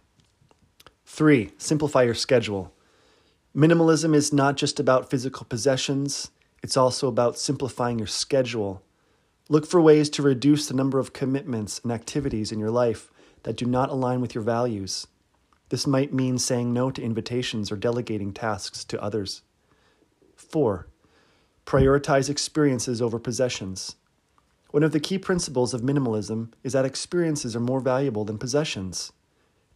Three, 1.04 1.50
simplify 1.58 2.04
your 2.04 2.14
schedule. 2.14 2.72
Minimalism 3.56 4.14
is 4.14 4.32
not 4.32 4.56
just 4.56 4.78
about 4.78 5.10
physical 5.10 5.46
possessions, 5.46 6.30
it's 6.62 6.76
also 6.76 7.08
about 7.08 7.38
simplifying 7.38 7.98
your 7.98 8.06
schedule. 8.06 8.82
Look 9.48 9.66
for 9.66 9.80
ways 9.80 10.08
to 10.10 10.22
reduce 10.22 10.68
the 10.68 10.74
number 10.74 11.00
of 11.00 11.12
commitments 11.12 11.80
and 11.82 11.90
activities 11.90 12.52
in 12.52 12.60
your 12.60 12.70
life 12.70 13.10
that 13.42 13.56
do 13.56 13.66
not 13.66 13.90
align 13.90 14.20
with 14.20 14.34
your 14.34 14.44
values. 14.44 15.06
This 15.70 15.86
might 15.86 16.12
mean 16.12 16.38
saying 16.38 16.72
no 16.72 16.90
to 16.90 17.02
invitations 17.02 17.70
or 17.70 17.76
delegating 17.76 18.32
tasks 18.32 18.84
to 18.84 19.02
others. 19.02 19.42
4. 20.36 20.88
Prioritize 21.64 22.28
experiences 22.28 23.00
over 23.00 23.18
possessions. 23.18 23.96
One 24.70 24.82
of 24.82 24.92
the 24.92 25.00
key 25.00 25.18
principles 25.18 25.74
of 25.74 25.80
minimalism 25.80 26.52
is 26.62 26.72
that 26.72 26.84
experiences 26.84 27.54
are 27.54 27.60
more 27.60 27.80
valuable 27.80 28.24
than 28.24 28.38
possessions. 28.38 29.12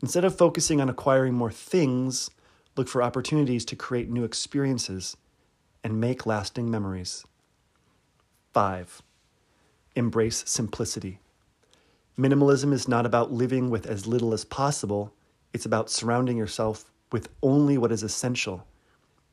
Instead 0.03 0.25
of 0.25 0.37
focusing 0.37 0.81
on 0.81 0.89
acquiring 0.89 1.35
more 1.35 1.51
things, 1.51 2.31
look 2.77 2.89
for 2.89 3.03
opportunities 3.03 3.65
to 3.67 3.77
create 3.77 4.11
new 4.11 4.25
experiences 4.25 5.17
and 5.83 6.01
make 6.01 6.27
lasting 6.27 6.71
memories. 6.71 7.25
5. 8.53 9.03
Embrace 9.97 10.45
simplicity. 10.47 11.21
Minimalism 12.19 12.73
is 12.73 12.87
not 12.87 13.07
about 13.07 13.33
living 13.33 13.71
with 13.71 13.87
as 13.87 14.07
little 14.07 14.33
as 14.33 14.45
possible, 14.45 15.13
it's 15.53 15.67
about 15.67 15.91
surrounding 15.91 16.37
yourself 16.37 16.85
with 17.11 17.29
only 17.43 17.77
what 17.77 17.91
is 17.91 18.05
essential. 18.05 18.67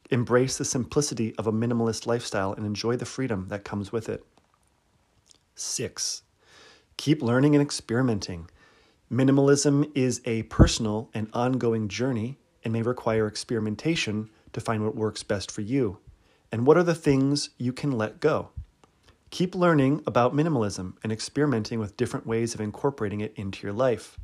Embrace 0.10 0.58
the 0.58 0.66
simplicity 0.66 1.36
of 1.38 1.46
a 1.46 1.52
minimalist 1.52 2.08
lifestyle 2.08 2.54
and 2.54 2.66
enjoy 2.66 2.96
the 2.96 3.06
freedom 3.06 3.48
that 3.50 3.64
comes 3.64 3.92
with 3.92 4.10
it. 4.10 4.26
6. 5.54 6.24
Keep 6.98 7.22
learning 7.22 7.56
and 7.56 7.62
experimenting. 7.62 8.50
Minimalism 9.12 9.92
is 9.94 10.22
a 10.26 10.44
personal 10.44 11.10
and 11.14 11.30
ongoing 11.34 11.88
journey 11.88 12.40
and 12.64 12.74
may 12.74 12.82
require 12.82 13.28
experimentation 13.28 14.30
to 14.54 14.62
find 14.62 14.84
what 14.84 14.96
works 14.96 15.22
best 15.22 15.52
for 15.52 15.62
you. 15.62 16.00
And 16.52 16.66
what 16.66 16.78
are 16.78 16.84
the 16.84 16.96
things 16.96 17.52
you 17.58 17.74
can 17.74 17.92
let 17.92 18.20
go? 18.20 18.50
Keep 19.32 19.56
learning 19.56 20.04
about 20.06 20.36
minimalism 20.36 20.94
and 21.04 21.12
experimenting 21.12 21.80
with 21.80 21.96
different 21.96 22.28
ways 22.28 22.54
of 22.54 22.60
incorporating 22.60 23.22
it 23.22 23.34
into 23.38 23.66
your 23.66 23.74
life. 23.74 24.20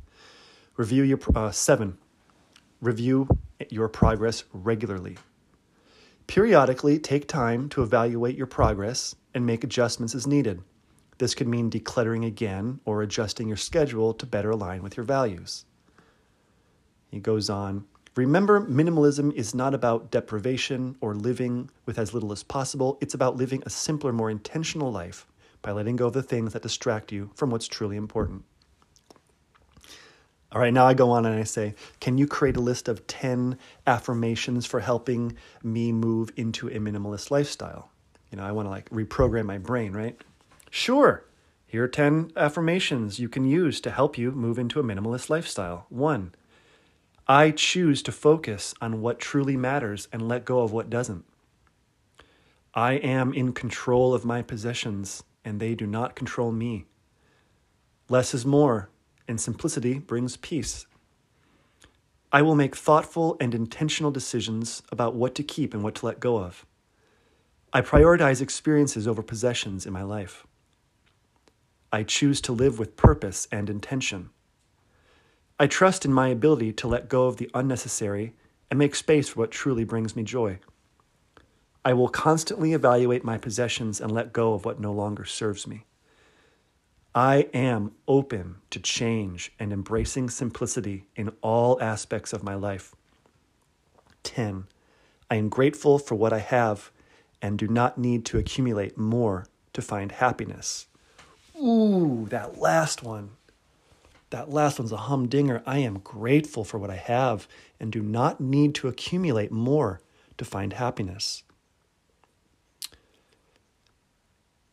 Review 0.76 1.02
your 1.02 1.18
uh, 1.34 1.50
seven. 1.50 1.96
Review 2.82 3.26
your 3.70 3.88
progress 3.88 4.44
regularly. 4.52 5.16
Periodically, 6.26 6.98
take 6.98 7.26
time 7.26 7.70
to 7.70 7.82
evaluate 7.82 8.36
your 8.36 8.46
progress 8.46 9.16
and 9.32 9.46
make 9.46 9.64
adjustments 9.64 10.14
as 10.14 10.26
needed. 10.26 10.62
This 11.16 11.34
could 11.34 11.48
mean 11.48 11.70
decluttering 11.70 12.26
again 12.26 12.80
or 12.84 13.00
adjusting 13.02 13.48
your 13.48 13.56
schedule 13.56 14.12
to 14.12 14.26
better 14.26 14.50
align 14.50 14.82
with 14.82 14.96
your 14.98 15.04
values. 15.04 15.64
He 17.10 17.18
goes 17.18 17.48
on 17.48 17.86
Remember, 18.18 18.60
minimalism 18.60 19.32
is 19.34 19.54
not 19.54 19.74
about 19.74 20.10
deprivation 20.10 20.96
or 21.00 21.14
living 21.14 21.70
with 21.86 22.00
as 22.00 22.12
little 22.12 22.32
as 22.32 22.42
possible. 22.42 22.98
It's 23.00 23.14
about 23.14 23.36
living 23.36 23.62
a 23.64 23.70
simpler, 23.70 24.12
more 24.12 24.28
intentional 24.28 24.90
life 24.90 25.24
by 25.62 25.70
letting 25.70 25.94
go 25.94 26.08
of 26.08 26.14
the 26.14 26.22
things 26.24 26.52
that 26.52 26.62
distract 26.62 27.12
you 27.12 27.30
from 27.36 27.50
what's 27.50 27.68
truly 27.68 27.96
important. 27.96 28.42
All 30.50 30.60
right, 30.60 30.74
now 30.74 30.84
I 30.84 30.94
go 30.94 31.12
on 31.12 31.26
and 31.26 31.38
I 31.38 31.44
say, 31.44 31.76
Can 32.00 32.18
you 32.18 32.26
create 32.26 32.56
a 32.56 32.60
list 32.60 32.88
of 32.88 33.06
10 33.06 33.56
affirmations 33.86 34.66
for 34.66 34.80
helping 34.80 35.36
me 35.62 35.92
move 35.92 36.32
into 36.34 36.66
a 36.66 36.80
minimalist 36.80 37.30
lifestyle? 37.30 37.88
You 38.32 38.38
know, 38.38 38.44
I 38.44 38.50
want 38.50 38.66
to 38.66 38.70
like 38.70 38.90
reprogram 38.90 39.46
my 39.46 39.58
brain, 39.58 39.92
right? 39.92 40.20
Sure. 40.70 41.24
Here 41.68 41.84
are 41.84 41.88
10 41.88 42.32
affirmations 42.36 43.20
you 43.20 43.28
can 43.28 43.44
use 43.44 43.80
to 43.82 43.92
help 43.92 44.18
you 44.18 44.32
move 44.32 44.58
into 44.58 44.80
a 44.80 44.82
minimalist 44.82 45.30
lifestyle. 45.30 45.86
One, 45.88 46.32
I 47.30 47.50
choose 47.50 48.02
to 48.04 48.12
focus 48.12 48.72
on 48.80 49.02
what 49.02 49.18
truly 49.18 49.54
matters 49.54 50.08
and 50.10 50.26
let 50.26 50.46
go 50.46 50.60
of 50.60 50.72
what 50.72 50.88
doesn't. 50.88 51.26
I 52.72 52.94
am 52.94 53.34
in 53.34 53.52
control 53.52 54.14
of 54.14 54.24
my 54.24 54.40
possessions, 54.40 55.22
and 55.44 55.60
they 55.60 55.74
do 55.74 55.86
not 55.86 56.16
control 56.16 56.52
me. 56.52 56.86
Less 58.08 58.32
is 58.32 58.46
more, 58.46 58.88
and 59.26 59.38
simplicity 59.38 59.98
brings 59.98 60.38
peace. 60.38 60.86
I 62.32 62.40
will 62.40 62.54
make 62.54 62.74
thoughtful 62.74 63.36
and 63.40 63.54
intentional 63.54 64.10
decisions 64.10 64.82
about 64.90 65.14
what 65.14 65.34
to 65.34 65.42
keep 65.42 65.74
and 65.74 65.82
what 65.82 65.96
to 65.96 66.06
let 66.06 66.20
go 66.20 66.38
of. 66.38 66.64
I 67.74 67.82
prioritize 67.82 68.40
experiences 68.40 69.06
over 69.06 69.22
possessions 69.22 69.84
in 69.84 69.92
my 69.92 70.02
life. 70.02 70.46
I 71.92 72.04
choose 72.04 72.40
to 72.42 72.52
live 72.52 72.78
with 72.78 72.96
purpose 72.96 73.48
and 73.52 73.68
intention. 73.68 74.30
I 75.58 75.66
trust 75.66 76.04
in 76.04 76.12
my 76.12 76.28
ability 76.28 76.72
to 76.74 76.88
let 76.88 77.08
go 77.08 77.26
of 77.26 77.38
the 77.38 77.50
unnecessary 77.52 78.34
and 78.70 78.78
make 78.78 78.94
space 78.94 79.28
for 79.28 79.40
what 79.40 79.50
truly 79.50 79.84
brings 79.84 80.14
me 80.14 80.22
joy. 80.22 80.60
I 81.84 81.94
will 81.94 82.08
constantly 82.08 82.74
evaluate 82.74 83.24
my 83.24 83.38
possessions 83.38 84.00
and 84.00 84.12
let 84.12 84.32
go 84.32 84.52
of 84.52 84.64
what 84.64 84.78
no 84.78 84.92
longer 84.92 85.24
serves 85.24 85.66
me. 85.66 85.84
I 87.14 87.48
am 87.52 87.92
open 88.06 88.56
to 88.70 88.78
change 88.78 89.52
and 89.58 89.72
embracing 89.72 90.30
simplicity 90.30 91.06
in 91.16 91.32
all 91.40 91.82
aspects 91.82 92.32
of 92.32 92.44
my 92.44 92.54
life. 92.54 92.94
10. 94.22 94.66
I 95.30 95.36
am 95.36 95.48
grateful 95.48 95.98
for 95.98 96.14
what 96.14 96.32
I 96.32 96.38
have 96.38 96.92
and 97.42 97.58
do 97.58 97.66
not 97.66 97.98
need 97.98 98.24
to 98.26 98.38
accumulate 98.38 98.96
more 98.96 99.46
to 99.72 99.82
find 99.82 100.12
happiness. 100.12 100.86
Ooh, 101.60 102.26
that 102.30 102.58
last 102.58 103.02
one. 103.02 103.30
That 104.30 104.50
last 104.50 104.78
one's 104.78 104.92
a 104.92 104.96
humdinger. 104.96 105.62
I 105.66 105.78
am 105.78 106.00
grateful 106.00 106.64
for 106.64 106.78
what 106.78 106.90
I 106.90 106.96
have 106.96 107.48
and 107.80 107.92
do 107.92 108.02
not 108.02 108.40
need 108.40 108.74
to 108.76 108.88
accumulate 108.88 109.52
more 109.52 110.00
to 110.36 110.44
find 110.44 110.74
happiness. 110.74 111.42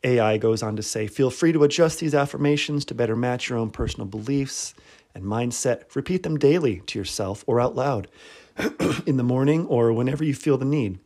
AI 0.04 0.38
goes 0.38 0.62
on 0.62 0.76
to 0.76 0.82
say 0.82 1.06
feel 1.06 1.30
free 1.30 1.52
to 1.52 1.64
adjust 1.64 2.00
these 2.00 2.14
affirmations 2.14 2.84
to 2.86 2.94
better 2.94 3.16
match 3.16 3.48
your 3.48 3.58
own 3.58 3.70
personal 3.70 4.06
beliefs 4.06 4.74
and 5.14 5.24
mindset. 5.24 5.94
Repeat 5.96 6.22
them 6.22 6.38
daily 6.38 6.80
to 6.86 6.98
yourself 6.98 7.42
or 7.46 7.60
out 7.60 7.74
loud 7.74 8.08
in 9.06 9.16
the 9.16 9.22
morning 9.22 9.66
or 9.66 9.92
whenever 9.92 10.22
you 10.22 10.34
feel 10.34 10.58
the 10.58 10.64
need. 10.64 10.98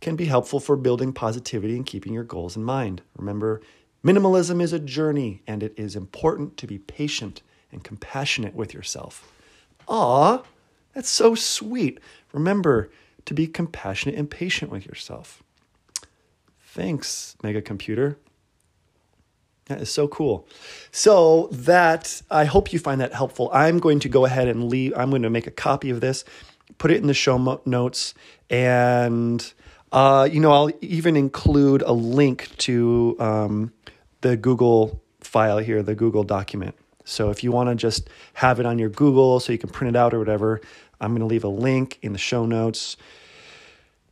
can 0.00 0.16
be 0.16 0.26
helpful 0.26 0.60
for 0.60 0.76
building 0.76 1.12
positivity 1.12 1.76
and 1.76 1.86
keeping 1.86 2.12
your 2.12 2.24
goals 2.24 2.56
in 2.56 2.64
mind. 2.64 3.02
Remember, 3.16 3.60
minimalism 4.04 4.60
is 4.60 4.72
a 4.72 4.78
journey 4.78 5.42
and 5.46 5.62
it 5.62 5.74
is 5.76 5.96
important 5.96 6.56
to 6.56 6.66
be 6.66 6.78
patient 6.78 7.42
and 7.72 7.84
compassionate 7.84 8.54
with 8.54 8.74
yourself. 8.74 9.32
Ah, 9.88 10.42
that's 10.94 11.08
so 11.08 11.34
sweet. 11.34 11.98
Remember 12.32 12.90
to 13.26 13.34
be 13.34 13.46
compassionate 13.46 14.16
and 14.16 14.30
patient 14.30 14.70
with 14.70 14.86
yourself. 14.86 15.42
Thanks, 16.60 17.36
Mega 17.42 17.60
Computer. 17.60 18.16
That 19.66 19.80
is 19.80 19.90
so 19.90 20.08
cool. 20.08 20.48
So 20.90 21.48
that 21.52 22.22
I 22.30 22.44
hope 22.44 22.72
you 22.72 22.78
find 22.78 23.00
that 23.00 23.12
helpful. 23.12 23.50
I'm 23.52 23.78
going 23.78 24.00
to 24.00 24.08
go 24.08 24.24
ahead 24.24 24.48
and 24.48 24.68
leave. 24.68 24.92
I'm 24.96 25.10
going 25.10 25.22
to 25.22 25.30
make 25.30 25.46
a 25.46 25.52
copy 25.52 25.90
of 25.90 26.00
this, 26.00 26.24
put 26.78 26.90
it 26.90 26.96
in 26.96 27.06
the 27.06 27.14
show 27.14 27.60
notes, 27.64 28.14
and 28.48 29.52
uh, 29.92 30.28
you 30.30 30.40
know 30.40 30.50
I'll 30.50 30.72
even 30.80 31.16
include 31.16 31.82
a 31.82 31.92
link 31.92 32.50
to 32.58 33.16
um, 33.20 33.72
the 34.22 34.36
Google 34.36 35.00
file 35.20 35.58
here, 35.58 35.82
the 35.84 35.94
Google 35.94 36.24
document. 36.24 36.74
So 37.04 37.30
if 37.30 37.42
you 37.42 37.52
want 37.52 37.68
to 37.70 37.74
just 37.74 38.08
have 38.34 38.60
it 38.60 38.66
on 38.66 38.78
your 38.78 38.90
Google 38.90 39.40
so 39.40 39.52
you 39.52 39.58
can 39.58 39.70
print 39.70 39.94
it 39.94 39.98
out 39.98 40.14
or 40.14 40.18
whatever, 40.18 40.60
I'm 41.00 41.10
going 41.10 41.20
to 41.20 41.26
leave 41.26 41.44
a 41.44 41.48
link 41.48 41.98
in 42.02 42.12
the 42.12 42.18
show 42.18 42.46
notes. 42.46 42.96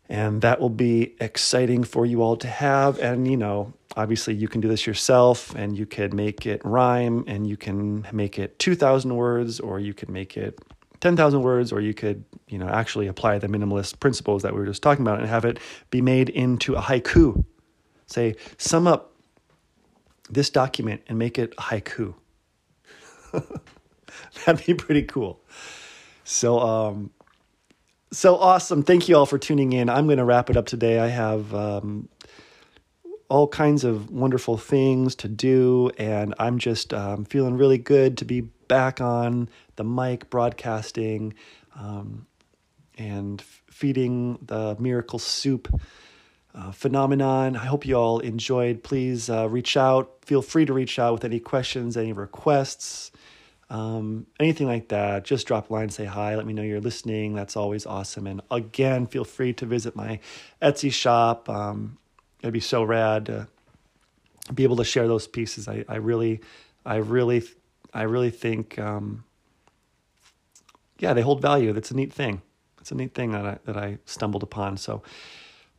And 0.09 0.41
that 0.41 0.59
will 0.59 0.71
be 0.71 1.15
exciting 1.21 1.85
for 1.85 2.07
you 2.07 2.23
all 2.23 2.37
to 2.39 2.49
have. 2.49 2.99
And, 2.99 3.29
you 3.29 3.37
know, 3.37 3.75
obviously 3.95 4.35
you 4.35 4.49
can 4.49 4.63
do 4.63 4.69
this 4.69 4.87
yourself 4.87 5.55
and 5.55 5.77
you 5.77 5.85
could 5.85 6.15
make 6.15 6.47
it 6.47 6.63
rhyme 6.65 7.25
and 7.27 7.47
you 7.47 7.59
can 7.59 8.07
make 8.13 8.39
it 8.39 8.59
2,000 8.59 9.15
words 9.15 9.61
or 9.61 9.79
you 9.79 9.93
could 9.93 10.09
make 10.09 10.37
it 10.37 10.59
10,000 11.01 11.43
words, 11.43 11.73
or 11.73 11.81
you 11.81 11.95
could, 11.95 12.25
you 12.49 12.59
know, 12.59 12.69
actually 12.69 13.07
apply 13.07 13.39
the 13.39 13.47
minimalist 13.47 14.01
principles 14.01 14.43
that 14.43 14.53
we 14.53 14.61
were 14.61 14.67
just 14.67 14.83
talking 14.83 15.03
about 15.03 15.21
and 15.21 15.29
have 15.29 15.45
it 15.45 15.59
be 15.91 16.01
made 16.01 16.29
into 16.29 16.75
a 16.75 16.81
haiku. 16.81 17.45
Say, 18.07 18.35
sum 18.57 18.87
up 18.87 19.13
this 20.31 20.51
document 20.51 21.03
and 21.07 21.19
make 21.19 21.39
it 21.39 21.55
a 21.59 21.63
haiku. 21.63 22.15
That'd 24.47 24.67
be 24.67 24.75
pretty 24.75 25.03
cool. 25.03 25.41
So, 26.25 26.59
um, 26.61 27.11
so 28.13 28.37
awesome. 28.37 28.83
Thank 28.83 29.09
you 29.09 29.17
all 29.17 29.27
for 29.27 29.39
tuning 29.39 29.73
in. 29.73 29.89
I'm 29.89 30.07
going 30.07 30.19
to 30.19 30.25
wrap 30.25 30.51
it 30.51 30.57
up 30.57 30.67
today. 30.67 30.99
I 30.99 31.09
have 31.09 31.55
um, 31.55 32.09
all 33.29 33.49
kinds 33.49 33.85
of 33.85 34.11
wonderful 34.11 34.57
things 34.57 35.15
to 35.17 35.29
do, 35.29 35.91
and 35.99 36.35
I'm 36.39 36.59
just 36.59 36.95
um, 36.95 37.25
feeling 37.25 37.57
really 37.57 37.79
good 37.79 38.19
to 38.19 38.25
be 38.25 38.43
back 38.43 39.01
on 39.01 39.49
the 39.77 39.85
mic 39.85 40.31
broadcasting 40.31 41.35
um, 41.75 42.27
and 42.97 43.41
feeding 43.71 44.39
the 44.43 44.77
miracle 44.79 45.19
soup 45.19 45.69
uh, 46.55 46.73
phenomenon. 46.73 47.57
I 47.57 47.67
hope 47.67 47.87
you 47.87 47.97
all 47.97 48.21
enjoyed. 48.21 48.83
Please 48.83 49.31
uh, 49.31 49.49
reach 49.49 49.77
out. 49.77 50.19
Feel 50.23 50.43
free 50.43 50.67
to 50.67 50.73
reach 50.73 50.99
out 50.99 51.13
with 51.15 51.25
any 51.25 51.41
questions, 51.41 51.97
any 51.97 52.13
requests, 52.13 53.11
um, 53.71 54.27
anything 54.41 54.67
like 54.67 54.89
that. 54.89 55.25
Just 55.25 55.47
drop 55.47 55.71
a 55.71 55.73
line, 55.73 55.91
say 55.91 56.05
hi, 56.05 56.37
let 56.37 56.47
me 56.47 56.53
know 56.53 56.63
you're 56.63 56.81
listening. 56.81 57.35
That's 57.35 57.57
always 57.57 57.87
awesome. 57.87 58.27
And 58.27 58.41
again, 58.51 59.07
feel 59.07 59.25
free 59.25 59.53
to 59.55 59.67
visit 59.67 59.95
my 59.95 60.21
Etsy 60.61 60.93
shop. 60.93 61.49
Um, 61.49 61.99
it'd 62.41 62.53
be 62.53 62.61
so 62.61 62.83
rad 62.83 63.27
to 63.27 63.49
be 64.55 64.65
able 64.65 64.77
to 64.77 64.85
share 64.85 65.07
those 65.07 65.27
pieces. 65.27 65.69
I, 65.69 65.85
I 65.89 65.97
really, 65.97 66.41
I 66.85 66.97
really, 66.97 67.43
I 67.93 68.03
really 68.03 68.31
think, 68.31 68.79
um, 68.79 69.25
yeah, 70.99 71.13
they 71.13 71.23
hold 71.23 71.43
value. 71.43 71.73
That's 71.73 71.91
a 71.91 71.97
neat 71.97 72.13
thing. 72.13 72.43
It's 72.81 72.91
a 72.91 72.95
neat 72.95 73.15
thing 73.15 73.33
that 73.33 73.45
I, 73.45 73.59
that 73.67 73.77
I 73.77 73.99
stumbled 74.07 74.43
upon. 74.43 74.79
So, 74.79 75.03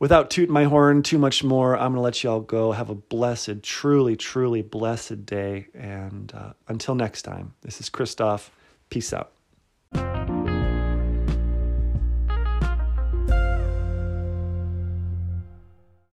without 0.00 0.30
tooting 0.30 0.52
my 0.52 0.64
horn 0.64 1.04
too 1.04 1.18
much 1.18 1.44
more, 1.44 1.76
I'm 1.76 1.92
going 1.92 1.94
to 1.94 2.00
let 2.00 2.24
you 2.24 2.30
all 2.30 2.40
go. 2.40 2.72
Have 2.72 2.90
a 2.90 2.94
blessed, 2.96 3.62
truly, 3.62 4.16
truly 4.16 4.62
blessed 4.62 5.24
day. 5.24 5.68
And 5.72 6.32
uh, 6.34 6.54
until 6.66 6.96
next 6.96 7.22
time, 7.22 7.54
this 7.60 7.80
is 7.80 7.88
Christoph. 7.88 8.50
Peace 8.88 9.12
out. 9.12 9.30